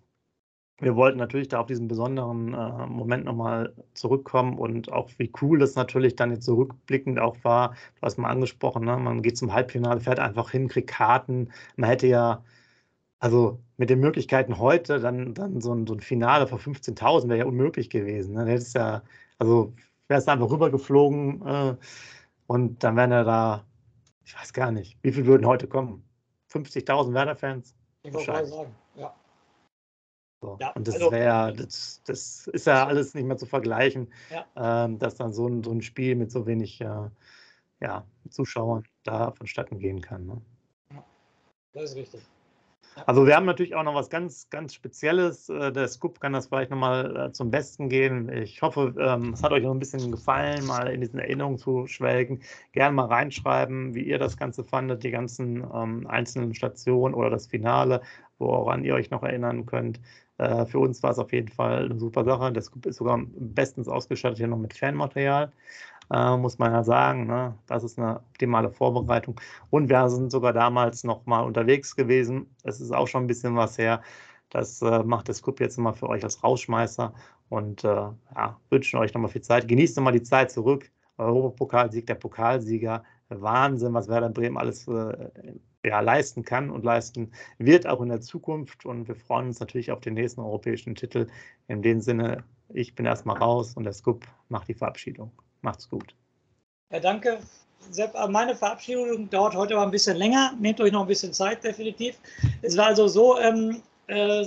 wir 0.80 0.96
wollten 0.96 1.18
natürlich 1.18 1.48
da 1.48 1.60
auf 1.60 1.68
diesen 1.68 1.88
besonderen 1.88 2.54
äh, 2.54 2.88
Moment 2.88 3.26
nochmal 3.26 3.74
zurückkommen 3.94 4.58
und 4.58 4.92
auch 4.92 5.10
wie 5.18 5.32
cool 5.42 5.60
das 5.60 5.76
natürlich 5.76 6.16
dann 6.16 6.32
jetzt 6.32 6.46
zurückblickend 6.46 7.20
auch 7.20 7.38
war. 7.44 7.72
Du 7.96 8.02
hast 8.04 8.18
mal 8.18 8.30
angesprochen, 8.30 8.86
ne? 8.86 8.98
man 8.98 9.22
geht 9.22 9.38
zum 9.38 9.54
Halbfinale, 9.54 10.02
fährt 10.02 10.20
einfach 10.20 10.52
hin, 10.52 10.68
kriegt 10.68 10.90
Karten. 10.90 11.52
Man 11.78 11.90
hätte 11.90 12.08
ja, 12.08 12.44
also 13.20 13.60
mit 13.78 13.90
den 13.90 14.00
Möglichkeiten 14.00 14.58
heute, 14.60 15.00
dann, 15.00 15.34
dann 15.34 15.62
so, 15.62 15.74
ein, 15.74 15.88
so 15.88 15.94
ein 15.96 16.00
Finale 16.02 16.48
vor 16.48 16.60
15.000 16.60 17.30
wäre 17.30 17.40
ja 17.40 17.46
unmöglich 17.46 17.90
gewesen. 17.90 18.36
Ne? 18.36 18.46
Hättest 18.46 18.76
ja, 18.76 19.04
also 19.40 19.74
wärst 20.08 20.30
einfach 20.30 20.50
rübergeflogen 20.52 21.46
äh, 21.46 21.76
und 22.48 22.84
dann 22.84 22.96
wären 22.98 23.12
ja 23.12 23.24
da, 23.24 23.66
ich 24.26 24.36
weiß 24.38 24.54
gar 24.54 24.72
nicht, 24.72 24.98
wie 25.02 25.12
viel 25.12 25.26
würden 25.26 25.46
heute 25.46 25.68
kommen? 25.68 26.04
50.000 26.52 27.14
Werder-Fans? 27.14 27.76
Ich 28.04 28.14
wollte 28.14 28.32
mal 28.32 28.46
sagen, 28.46 28.76
ja. 28.96 29.16
So. 30.42 30.58
Ja, 30.60 30.72
und 30.72 30.88
das 30.88 30.96
also, 30.96 31.12
wäre, 31.12 31.54
das, 31.54 32.02
das, 32.06 32.48
ist 32.48 32.68
ja 32.68 32.86
alles 32.86 33.14
nicht 33.14 33.26
mehr 33.26 33.38
zu 33.38 33.46
vergleichen, 33.46 34.12
ja. 34.30 34.46
ähm, 34.58 35.00
dass 35.00 35.16
dann 35.16 35.32
so 35.32 35.48
ein, 35.48 35.64
so 35.64 35.72
ein 35.72 35.82
Spiel 35.82 36.16
mit 36.16 36.32
so 36.32 36.46
wenig 36.46 36.82
äh, 36.82 37.10
ja, 37.80 38.06
Zuschauern 38.30 38.84
da 39.04 39.32
vonstatten 39.32 39.80
gehen 39.80 40.02
kann. 40.02 40.26
Ne? 40.26 40.42
Ja, 40.92 41.04
das 41.74 41.92
ist 41.92 41.96
richtig. 41.96 42.22
Also 43.06 43.26
wir 43.26 43.36
haben 43.36 43.46
natürlich 43.46 43.76
auch 43.76 43.84
noch 43.84 43.96
was 43.96 44.10
ganz, 44.10 44.50
ganz 44.50 44.74
Spezielles. 44.74 45.50
Äh, 45.50 45.72
der 45.72 45.88
Scoop 45.88 46.20
kann 46.20 46.34
das 46.34 46.48
vielleicht 46.48 46.72
nochmal 46.72 47.16
äh, 47.16 47.32
zum 47.32 47.52
Besten 47.52 47.90
gehen. 47.90 48.30
Ich 48.30 48.62
hoffe, 48.62 48.94
ähm, 49.00 49.34
es 49.34 49.44
hat 49.44 49.52
euch 49.52 49.64
noch 49.64 49.72
ein 49.72 49.80
bisschen 49.80 50.12
gefallen, 50.12 50.66
mal 50.66 50.88
in 50.90 51.02
diesen 51.02 51.20
Erinnerungen 51.20 51.58
zu 51.58 51.88
schwelgen. 51.88 52.42
Gerne 52.72 52.96
mal 52.96 53.06
reinschreiben, 53.06 53.96
wie 53.96 54.04
ihr 54.04 54.20
das 54.20 54.38
Ganze 54.38 54.64
fandet, 54.64 55.04
die 55.04 55.12
ganzen 55.12 55.64
ähm, 55.74 56.08
einzelnen 56.08 56.54
Stationen 56.54 57.14
oder 57.14 57.30
das 57.30 57.48
Finale, 57.48 58.02
woran 58.38 58.84
ihr 58.84 58.96
euch 58.96 59.10
noch 59.12 59.24
erinnern 59.24 59.66
könnt. 59.66 60.00
Äh, 60.38 60.66
für 60.66 60.80
uns 60.80 61.02
war 61.04 61.12
es 61.12 61.20
auf 61.20 61.32
jeden 61.32 61.50
Fall 61.50 61.86
eine 61.86 62.00
super 62.00 62.24
Sache. 62.24 62.52
Der 62.52 62.62
Scoop 62.62 62.86
ist 62.86 62.98
sogar 62.98 63.20
bestens 63.38 63.88
ausgestattet 63.88 64.38
hier 64.38 64.48
noch 64.48 64.58
mit 64.58 64.74
Fanmaterial 64.74 65.52
äh, 66.12 66.38
muss 66.38 66.58
man 66.60 66.72
ja 66.72 66.84
sagen. 66.84 67.28
Ne? 67.28 67.58
Das 67.68 67.84
ist 67.84 68.00
eine 68.00 68.18
optimale 68.18 68.72
Vorbereitung. 68.72 69.40
Und 69.70 69.90
wir 69.90 70.10
sind 70.10 70.32
sogar 70.32 70.54
damals 70.54 71.04
noch 71.04 71.26
mal 71.26 71.42
unterwegs 71.42 71.96
gewesen. 71.96 72.56
Es 72.64 72.82
ist 72.82 72.92
auch 72.92 73.08
schon 73.08 73.24
ein 73.24 73.28
bisschen 73.28 73.56
was 73.56 73.78
her. 73.78 74.02
Das 74.50 74.82
äh, 74.82 75.04
macht 75.04 75.30
das 75.30 75.38
Scoop 75.38 75.60
jetzt 75.60 75.78
immer 75.78 75.94
für 75.94 76.10
euch 76.10 76.24
als 76.24 76.44
Rausschmeißer 76.44 77.14
und 77.50 77.84
äh, 77.84 77.88
ja, 77.88 78.60
wünschen 78.70 79.00
euch 79.00 79.14
nochmal 79.14 79.32
viel 79.32 79.42
Zeit. 79.42 79.68
Genießt 79.68 79.98
nochmal 79.98 80.14
die 80.14 80.24
Zeit 80.24 80.52
zurück. 80.52 80.92
Europapokalsieg, 81.18 82.08
der 82.08 82.16
Pokalsieger. 82.16 83.04
Wahnsinn, 83.30 83.94
was 83.94 84.08
Werder 84.08 84.30
Bremen 84.30 84.58
alles 84.58 84.88
äh, 84.88 85.32
ja, 85.86 86.00
leisten 86.00 86.44
kann 86.44 86.70
und 86.70 86.84
leisten 86.84 87.32
wird, 87.58 87.88
auch 87.88 88.02
in 88.02 88.10
der 88.10 88.22
Zukunft. 88.22 88.86
Und 88.86 89.08
wir 89.08 89.16
freuen 89.16 89.48
uns 89.48 89.60
natürlich 89.60 89.92
auf 89.92 90.02
den 90.02 90.14
nächsten 90.14 90.42
europäischen 90.42 90.96
Titel. 90.96 91.28
In 91.68 91.82
dem 91.82 92.02
Sinne, 92.02 92.44
ich 92.70 92.96
bin 92.96 93.06
erstmal 93.06 93.38
raus 93.38 93.76
und 93.76 93.84
der 93.84 93.94
Scoop 93.94 94.26
macht 94.50 94.68
die 94.68 94.74
Verabschiedung. 94.74 95.32
Macht's 95.64 95.90
gut. 95.90 96.14
Ja, 96.92 97.00
danke. 97.00 97.40
Sepp, 97.90 98.14
meine 98.30 98.56
Verabschiedung 98.56 99.30
dauert 99.30 99.56
heute 99.56 99.74
aber 99.74 99.84
ein 99.84 99.92
bisschen 99.92 100.18
länger. 100.18 100.54
Nehmt 100.60 100.80
euch 100.80 100.92
noch 100.92 101.02
ein 101.02 101.08
bisschen 101.08 101.34
Zeit, 101.34 101.64
definitiv. 101.64 102.16
Es 102.62 102.78
war 102.78 102.88
also 102.88 103.08
so, 103.08 103.40
ähm, 103.40 103.82
äh, 104.08 104.46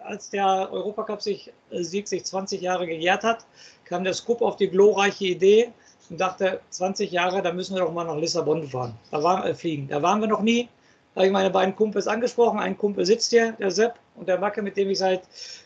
als 0.00 0.30
der 0.30 0.70
Europacup-Sieg 0.72 1.52
äh, 1.70 1.82
sich 1.82 2.24
20 2.24 2.60
Jahre 2.60 2.86
gejährt 2.86 3.24
hat, 3.24 3.46
kam 3.84 4.04
der 4.04 4.14
Scoop 4.14 4.42
auf 4.42 4.56
die 4.56 4.68
glorreiche 4.68 5.26
Idee 5.26 5.72
und 6.10 6.20
dachte, 6.20 6.60
20 6.70 7.10
Jahre, 7.10 7.42
da 7.42 7.52
müssen 7.52 7.74
wir 7.74 7.82
doch 7.82 7.92
mal 7.92 8.04
nach 8.04 8.16
Lissabon 8.16 8.66
fahren. 8.68 8.94
Da 9.10 9.22
waren, 9.22 9.44
äh, 9.44 9.54
fliegen. 9.54 9.88
Da 9.88 10.02
waren 10.02 10.20
wir 10.20 10.28
noch 10.28 10.42
nie. 10.42 10.68
Da 11.14 11.20
habe 11.20 11.26
ich 11.26 11.32
meine 11.32 11.50
beiden 11.50 11.74
Kumpels 11.74 12.06
angesprochen. 12.06 12.60
Ein 12.60 12.78
Kumpel 12.78 13.04
sitzt 13.04 13.30
hier, 13.30 13.52
der 13.52 13.70
Sepp, 13.70 13.98
und 14.20 14.28
der 14.28 14.38
Macke, 14.38 14.62
mit 14.62 14.76
dem 14.76 14.90
ich 14.90 14.98
seit 14.98 15.22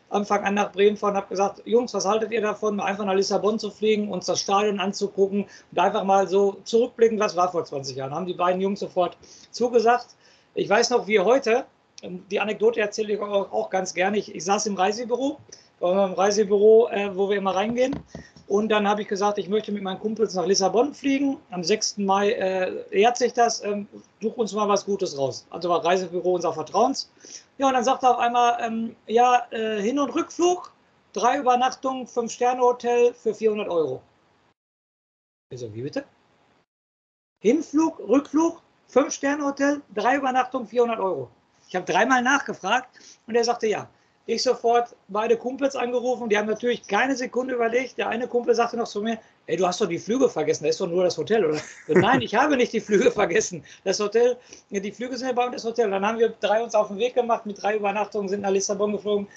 Anfang 0.09 0.45
an 0.45 0.55
nach 0.55 0.73
Bremen 0.73 0.97
fahre 0.97 1.13
und 1.13 1.17
habe 1.19 1.29
gesagt, 1.29 1.63
Jungs, 1.65 1.93
was 1.93 2.07
haltet 2.07 2.31
ihr 2.31 2.41
davon, 2.41 2.81
einfach 2.81 3.05
nach 3.05 3.15
Lissabon 3.15 3.59
zu 3.59 3.71
fliegen, 3.71 4.11
uns 4.11 4.27
das 4.27 4.41
Stadion 4.41 4.79
anzugucken 4.79 5.47
und 5.73 5.79
einfach 5.79 6.05
mal 6.05 6.29
so 6.29 6.59
zurückblicken, 6.65 7.19
was 7.19 7.35
war 7.37 7.51
vor 7.51 7.65
20 7.65 7.97
Jahren. 7.97 8.15
Haben 8.15 8.27
die 8.27 8.35
beiden 8.35 8.61
Jungs 8.61 8.81
sofort 8.81 9.19
zugesagt. 9.51 10.15
Ich 10.55 10.69
weiß 10.69 10.91
noch, 10.91 11.09
wie 11.09 11.19
heute, 11.19 11.65
ähm, 12.03 12.25
die 12.31 12.39
Anekdote 12.39 12.81
erzähle 12.81 13.15
ich 13.15 13.21
auch, 13.21 13.71
ganz 13.71 13.93
gerne. 13.93 14.19
Ich, 14.19 14.35
ich 14.35 14.45
saß 14.45 14.67
im 14.67 14.77
Reisebüro, 14.77 15.39
im 15.93 16.13
Reisebüro, 16.13 16.89
äh, 16.89 17.17
wo 17.17 17.29
wir 17.29 17.37
immer 17.37 17.55
reingehen. 17.55 17.99
Und 18.47 18.69
dann 18.69 18.87
habe 18.87 19.03
ich 19.03 19.09
gesagt, 19.09 19.39
ich 19.39 19.49
möchte 19.49 19.73
mit 19.73 19.83
meinen 19.83 19.99
Kumpels 19.99 20.35
nach 20.35 20.47
Lissabon 20.47 20.93
fliegen. 20.93 21.39
Am 21.51 21.65
6. 21.65 21.99
Mai 21.99 22.33
äh, 22.33 22.85
ehrt 22.91 23.17
sich 23.17 23.33
das. 23.33 23.65
Ähm, 23.65 23.89
such 24.21 24.37
uns 24.37 24.53
mal 24.53 24.69
was 24.69 24.85
Gutes 24.85 25.17
raus. 25.17 25.47
Also 25.51 25.71
war 25.71 25.85
Reisebüro 25.85 26.35
unser 26.35 26.53
Vertrauens. 26.53 27.11
Ja, 27.57 27.69
und 27.69 27.73
dann 27.75 27.85
sagt 27.85 28.03
er 28.03 28.11
auf 28.11 28.19
einmal, 28.19 28.59
ähm, 28.61 28.97
ja, 29.07 29.47
äh, 29.51 29.81
Hin- 29.81 29.99
und 29.99 30.15
Rückflug, 30.15 30.73
drei 31.15 31.39
Übernachtungen, 31.39 32.07
Fünf-Sterne-Hotel 32.07 33.15
für 33.15 33.35
400 33.35 33.69
Euro. 33.69 34.03
Ich 35.51 35.61
so, 35.61 35.73
wie 35.73 35.83
bitte? 35.83 36.05
Hinflug, 37.41 37.99
Rückflug, 38.01 38.61
Fünf-Sterne-Hotel, 38.89 39.81
drei 39.95 40.17
Übernachtungen, 40.17 40.67
400 40.67 40.99
Euro. 40.99 41.31
Ich 41.69 41.75
habe 41.75 41.91
dreimal 41.91 42.23
nachgefragt 42.23 42.89
und 43.27 43.35
er 43.35 43.45
sagte 43.45 43.67
ja. 43.67 43.89
Ich 44.27 44.43
sofort 44.43 44.97
beide 45.09 45.37
Kumpels 45.37 45.77
angerufen, 45.77 46.31
die 46.31 46.39
haben 46.39 46.47
natürlich 46.47 46.87
keine 46.87 47.15
Sekunde 47.15 47.55
überlegt. 47.55 47.99
Der 47.99 48.09
eine 48.09 48.27
Kumpel 48.27 48.55
sagte 48.55 48.79
noch 48.79 48.89
zu 48.89 49.03
mir, 49.03 49.19
ey, 49.47 49.57
du 49.59 49.67
hast 49.67 49.83
doch 49.83 49.87
die 49.87 49.99
Flüge 49.99 50.31
vergessen, 50.31 50.65
da 50.65 50.71
ist 50.71 50.81
doch 50.81 50.89
nur 50.89 51.05
das 51.05 51.19
Hotel, 51.19 51.45
oder? 51.45 51.61
Nein, 51.89 52.23
ich 52.23 52.35
habe 52.35 52.57
nicht 52.57 52.73
die 52.73 52.81
Flüge 52.81 53.11
vergessen. 53.11 53.63
Das 53.85 54.01
Hotel, 54.01 54.39
die 54.71 54.93
Flüge 54.93 55.19
sind 55.19 55.29
ja 55.29 55.35
bei 55.35 55.45
uns 55.45 55.57
das 55.57 55.65
Hotel. 55.65 55.91
Dann 55.91 56.07
haben 56.07 56.19
wir 56.19 56.31
drei 56.41 56.63
uns 56.63 56.75
auf 56.75 56.89
den 56.89 56.97
Weg 56.97 57.15
gemacht 57.15 57.45
mit 57.45 57.63
drei 57.63 57.77
Übernachtungen, 57.77 58.29
sind 58.31 58.41
nach 58.41 58.51
Lissabon 58.51 58.93
geflogen. 58.93 59.29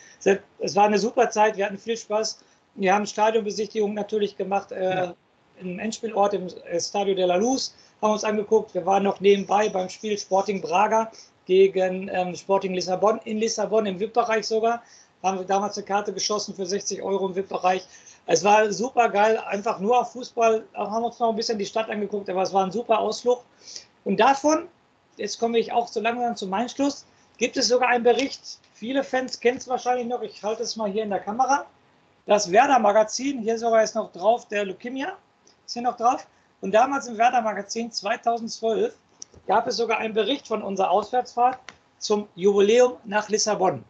Es 0.59 0.75
war 0.75 0.85
eine 0.85 0.99
super 0.99 1.29
Zeit, 1.29 1.57
wir 1.57 1.65
hatten 1.65 1.77
viel 1.77 1.97
Spaß. 1.97 2.39
Wir 2.75 2.93
haben 2.93 3.05
Stadionbesichtigung 3.05 3.93
natürlich 3.93 4.37
gemacht, 4.37 4.71
äh, 4.71 5.09
im 5.59 5.79
Endspielort 5.79 6.33
im 6.33 6.47
Stadio 6.79 7.15
de 7.15 7.25
la 7.25 7.35
Luz, 7.35 7.75
haben 8.01 8.13
uns 8.13 8.23
angeguckt. 8.23 8.73
Wir 8.73 8.85
waren 8.85 9.03
noch 9.03 9.19
nebenbei 9.19 9.67
beim 9.67 9.89
Spiel 9.89 10.17
Sporting 10.17 10.61
Braga 10.61 11.11
gegen 11.47 12.09
ähm, 12.13 12.35
Sporting 12.35 12.73
Lissabon, 12.73 13.19
in 13.23 13.37
Lissabon 13.37 13.85
im 13.85 13.99
VIP-Bereich 13.99 14.45
sogar. 14.45 14.83
Haben 15.23 15.39
wir 15.39 15.45
damals 15.45 15.77
eine 15.77 15.85
Karte 15.87 16.13
geschossen 16.13 16.53
für 16.53 16.65
60 16.65 17.01
Euro 17.01 17.27
im 17.27 17.35
VIP-Bereich. 17.35 17.87
Es 18.27 18.43
war 18.43 18.71
super 18.71 19.09
geil, 19.09 19.37
einfach 19.47 19.79
nur 19.79 19.99
auf 20.01 20.11
Fußball. 20.11 20.65
Auch 20.73 20.91
haben 20.91 21.05
uns 21.05 21.17
noch 21.17 21.29
ein 21.29 21.35
bisschen 21.35 21.57
die 21.57 21.65
Stadt 21.65 21.89
angeguckt, 21.89 22.29
aber 22.29 22.41
es 22.43 22.53
war 22.53 22.65
ein 22.65 22.71
super 22.71 22.99
Ausflug. 22.99 23.43
Und 24.03 24.19
davon, 24.19 24.67
jetzt 25.15 25.39
komme 25.39 25.57
ich 25.57 25.71
auch 25.71 25.87
so 25.87 26.01
langsam 26.01 26.35
zu 26.35 26.47
meinem 26.47 26.67
Schluss, 26.67 27.05
gibt 27.37 27.55
es 27.55 27.69
sogar 27.69 27.89
einen 27.89 28.03
Bericht. 28.03 28.59
Viele 28.73 29.03
Fans 29.03 29.39
kennen 29.39 29.57
es 29.57 29.67
wahrscheinlich 29.67 30.05
noch. 30.05 30.21
Ich 30.21 30.43
halte 30.43 30.63
es 30.63 30.75
mal 30.75 30.91
hier 30.91 31.03
in 31.03 31.09
der 31.09 31.21
Kamera. 31.21 31.65
das 32.25 32.51
Werder-Magazin, 32.51 33.39
hier 33.39 33.57
sogar 33.57 33.83
ist 33.83 33.95
noch 33.95 34.11
drauf, 34.11 34.45
der 34.49 34.65
Leukemia 34.65 35.17
ist 35.65 35.73
hier 35.73 35.81
noch 35.81 35.95
drauf. 35.95 36.27
Und 36.59 36.73
damals 36.73 37.07
im 37.07 37.17
Werder-Magazin 37.17 37.89
2012 37.89 38.93
gab 39.45 39.67
es 39.67 39.77
sogar 39.77 39.99
einen 39.99 40.13
Bericht 40.13 40.47
von 40.47 40.63
unserer 40.63 40.91
Auswärtsfahrt 40.91 41.59
zum 41.99 42.27
Jubiläum 42.35 42.97
nach 43.05 43.29
Lissabon. 43.29 43.83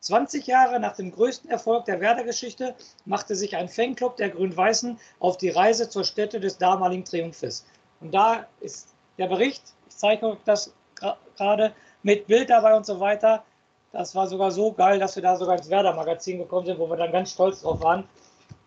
20 0.00 0.48
Jahre 0.48 0.80
nach 0.80 0.96
dem 0.96 1.12
größten 1.12 1.48
Erfolg 1.48 1.84
der 1.84 2.00
Werder-Geschichte 2.00 2.74
machte 3.04 3.36
sich 3.36 3.56
ein 3.56 3.68
Fanclub 3.68 4.16
der 4.16 4.30
Grün-Weißen 4.30 4.98
auf 5.20 5.36
die 5.36 5.50
Reise 5.50 5.88
zur 5.88 6.04
Stätte 6.04 6.40
des 6.40 6.58
damaligen 6.58 7.04
Triumphes. 7.04 7.64
Und 8.00 8.12
da 8.12 8.46
ist 8.60 8.94
der 9.18 9.28
Bericht, 9.28 9.62
ich 9.88 9.96
zeige 9.96 10.26
euch 10.26 10.38
das 10.44 10.72
gerade 11.36 11.72
mit 12.02 12.26
Bild 12.26 12.50
dabei 12.50 12.76
und 12.76 12.84
so 12.84 12.98
weiter. 12.98 13.44
Das 13.92 14.14
war 14.14 14.26
sogar 14.26 14.50
so 14.50 14.72
geil, 14.72 14.98
dass 14.98 15.14
wir 15.14 15.22
da 15.22 15.36
sogar 15.36 15.56
ins 15.56 15.70
Werder-Magazin 15.70 16.38
gekommen 16.38 16.66
sind, 16.66 16.78
wo 16.78 16.88
wir 16.88 16.96
dann 16.96 17.12
ganz 17.12 17.30
stolz 17.30 17.60
drauf 17.60 17.80
waren. 17.82 18.04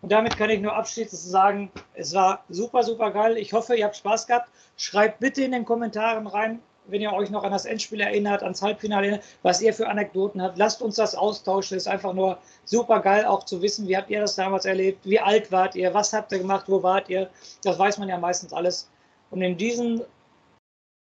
Und 0.02 0.12
damit 0.12 0.36
kann 0.36 0.50
ich 0.50 0.60
nur 0.60 0.74
abschließend 0.74 1.20
sagen, 1.20 1.70
es 1.94 2.14
war 2.14 2.44
super, 2.48 2.82
super 2.82 3.10
geil. 3.10 3.36
Ich 3.38 3.52
hoffe, 3.52 3.74
ihr 3.74 3.84
habt 3.84 3.96
Spaß 3.96 4.26
gehabt. 4.26 4.50
Schreibt 4.76 5.20
bitte 5.20 5.42
in 5.42 5.52
den 5.52 5.64
Kommentaren 5.64 6.26
rein, 6.26 6.60
wenn 6.86 7.00
ihr 7.00 7.12
euch 7.12 7.30
noch 7.30 7.44
an 7.44 7.50
das 7.50 7.64
Endspiel 7.64 8.00
erinnert, 8.00 8.42
ans 8.42 8.62
Halbfinale 8.62 9.06
erinnert, 9.06 9.24
was 9.42 9.60
ihr 9.60 9.74
für 9.74 9.88
Anekdoten 9.88 10.40
habt. 10.40 10.58
Lasst 10.58 10.82
uns 10.82 10.96
das 10.96 11.14
austauschen. 11.14 11.76
Es 11.76 11.84
ist 11.84 11.88
einfach 11.88 12.12
nur 12.12 12.38
super 12.64 13.00
geil, 13.00 13.24
auch 13.24 13.44
zu 13.44 13.62
wissen, 13.62 13.88
wie 13.88 13.96
habt 13.96 14.10
ihr 14.10 14.20
das 14.20 14.36
damals 14.36 14.64
erlebt, 14.64 15.04
wie 15.04 15.18
alt 15.18 15.50
wart 15.50 15.74
ihr, 15.74 15.92
was 15.94 16.12
habt 16.12 16.30
ihr 16.32 16.38
gemacht, 16.38 16.66
wo 16.68 16.82
wart 16.82 17.08
ihr. 17.08 17.30
Das 17.62 17.78
weiß 17.78 17.98
man 17.98 18.08
ja 18.08 18.18
meistens 18.18 18.52
alles. 18.52 18.88
Und 19.30 19.42
in 19.42 19.56
diesem 19.56 20.02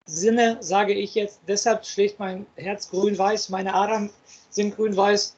Sinne 0.06 0.58
sage 0.60 0.94
ich 0.94 1.16
jetzt, 1.16 1.40
deshalb 1.48 1.86
schlägt 1.86 2.20
mein 2.20 2.46
Herz 2.56 2.90
grün-weiß, 2.90 3.50
meine 3.50 3.74
Adern 3.74 4.10
sind 4.50 4.76
grün-weiß, 4.76 5.38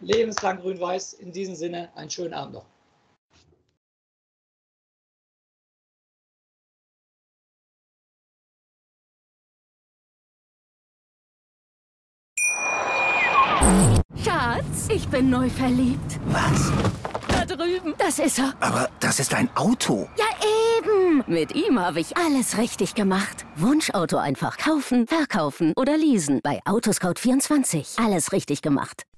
lebenslang 0.00 0.60
grün-weiß. 0.60 1.14
In 1.14 1.32
diesem 1.32 1.54
Sinne, 1.54 1.90
einen 1.94 2.10
schönen 2.10 2.34
Abend 2.34 2.54
noch. 2.54 2.64
Schatz, 14.24 14.88
ich 14.88 15.08
bin 15.08 15.30
neu 15.30 15.48
verliebt. 15.50 16.18
Was? 16.26 16.72
Da 17.28 17.44
drüben. 17.44 17.94
Das 17.98 18.18
ist 18.18 18.38
er. 18.38 18.54
Aber 18.60 18.88
das 19.00 19.20
ist 19.20 19.34
ein 19.34 19.48
Auto. 19.56 20.08
Ja, 20.16 20.24
eben. 20.78 21.24
Mit 21.26 21.54
ihm 21.54 21.78
habe 21.78 22.00
ich 22.00 22.16
alles 22.16 22.56
richtig 22.56 22.94
gemacht. 22.94 23.46
Wunschauto 23.56 24.16
einfach 24.16 24.56
kaufen, 24.56 25.06
verkaufen 25.06 25.72
oder 25.76 25.96
leasen. 25.96 26.40
Bei 26.42 26.60
Autoscout24. 26.64 28.02
Alles 28.04 28.32
richtig 28.32 28.62
gemacht. 28.62 29.04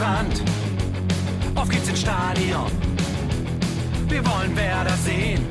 Weserstrand. 0.00 0.42
Auf 1.54 1.68
geht's 1.68 1.88
ins 1.88 2.00
Stadion. 2.00 2.70
Wir 4.08 4.24
wollen 4.26 4.56
Werder 4.56 4.96
sehen. 5.04 5.46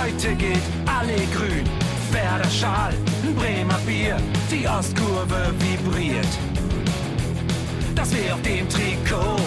Heute 0.00 0.34
geht 0.34 0.62
alle 0.86 1.16
grün. 1.34 1.64
Werder 2.10 2.48
Schal, 2.48 2.94
ein 3.22 3.34
Bremer 3.34 3.78
Bier. 3.86 4.16
Die 4.50 4.66
Ostkurve 4.66 5.52
vibriert. 5.58 6.26
Das 7.94 8.14
wir 8.14 8.34
auf 8.34 8.42
dem 8.42 8.68
Trikot. 8.68 9.40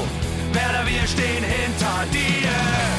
Werder, 0.54 0.86
wir 0.86 1.08
stehen 1.08 1.44
hinter 1.44 2.06
dir. 2.12 2.99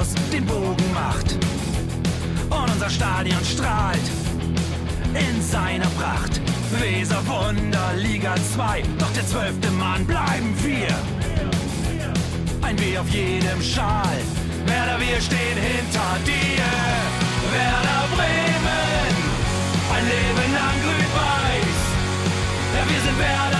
Fluss 0.00 0.14
den 0.32 0.46
Bogen 0.46 0.92
macht. 0.94 1.32
Und 2.48 2.72
unser 2.72 2.88
Stadion 2.88 3.44
strahlt 3.44 4.00
in 5.14 5.42
seiner 5.42 5.88
Pracht. 5.98 6.40
Weser 6.78 7.22
Wunder, 7.26 7.92
Liga 7.96 8.34
2, 8.54 8.82
doch 8.98 9.12
der 9.12 9.26
zwölfte 9.26 9.70
Mann 9.72 10.06
bleiben 10.06 10.54
wir. 10.62 10.88
Ein 12.62 12.78
W 12.78 12.98
auf 12.98 13.08
jedem 13.10 13.60
Schal, 13.62 14.18
Werder, 14.66 14.98
wir 15.00 15.20
stehen 15.20 15.58
hinter 15.58 16.12
dir. 16.24 16.64
Werder 17.52 18.02
Bremen, 18.14 19.14
ein 19.96 20.04
Leben 20.04 20.52
lang 20.54 20.76
grün-weiß. 20.84 21.80
Ja, 22.74 22.82
wir 22.88 23.00
sind 23.04 23.18
Werder 23.18 23.59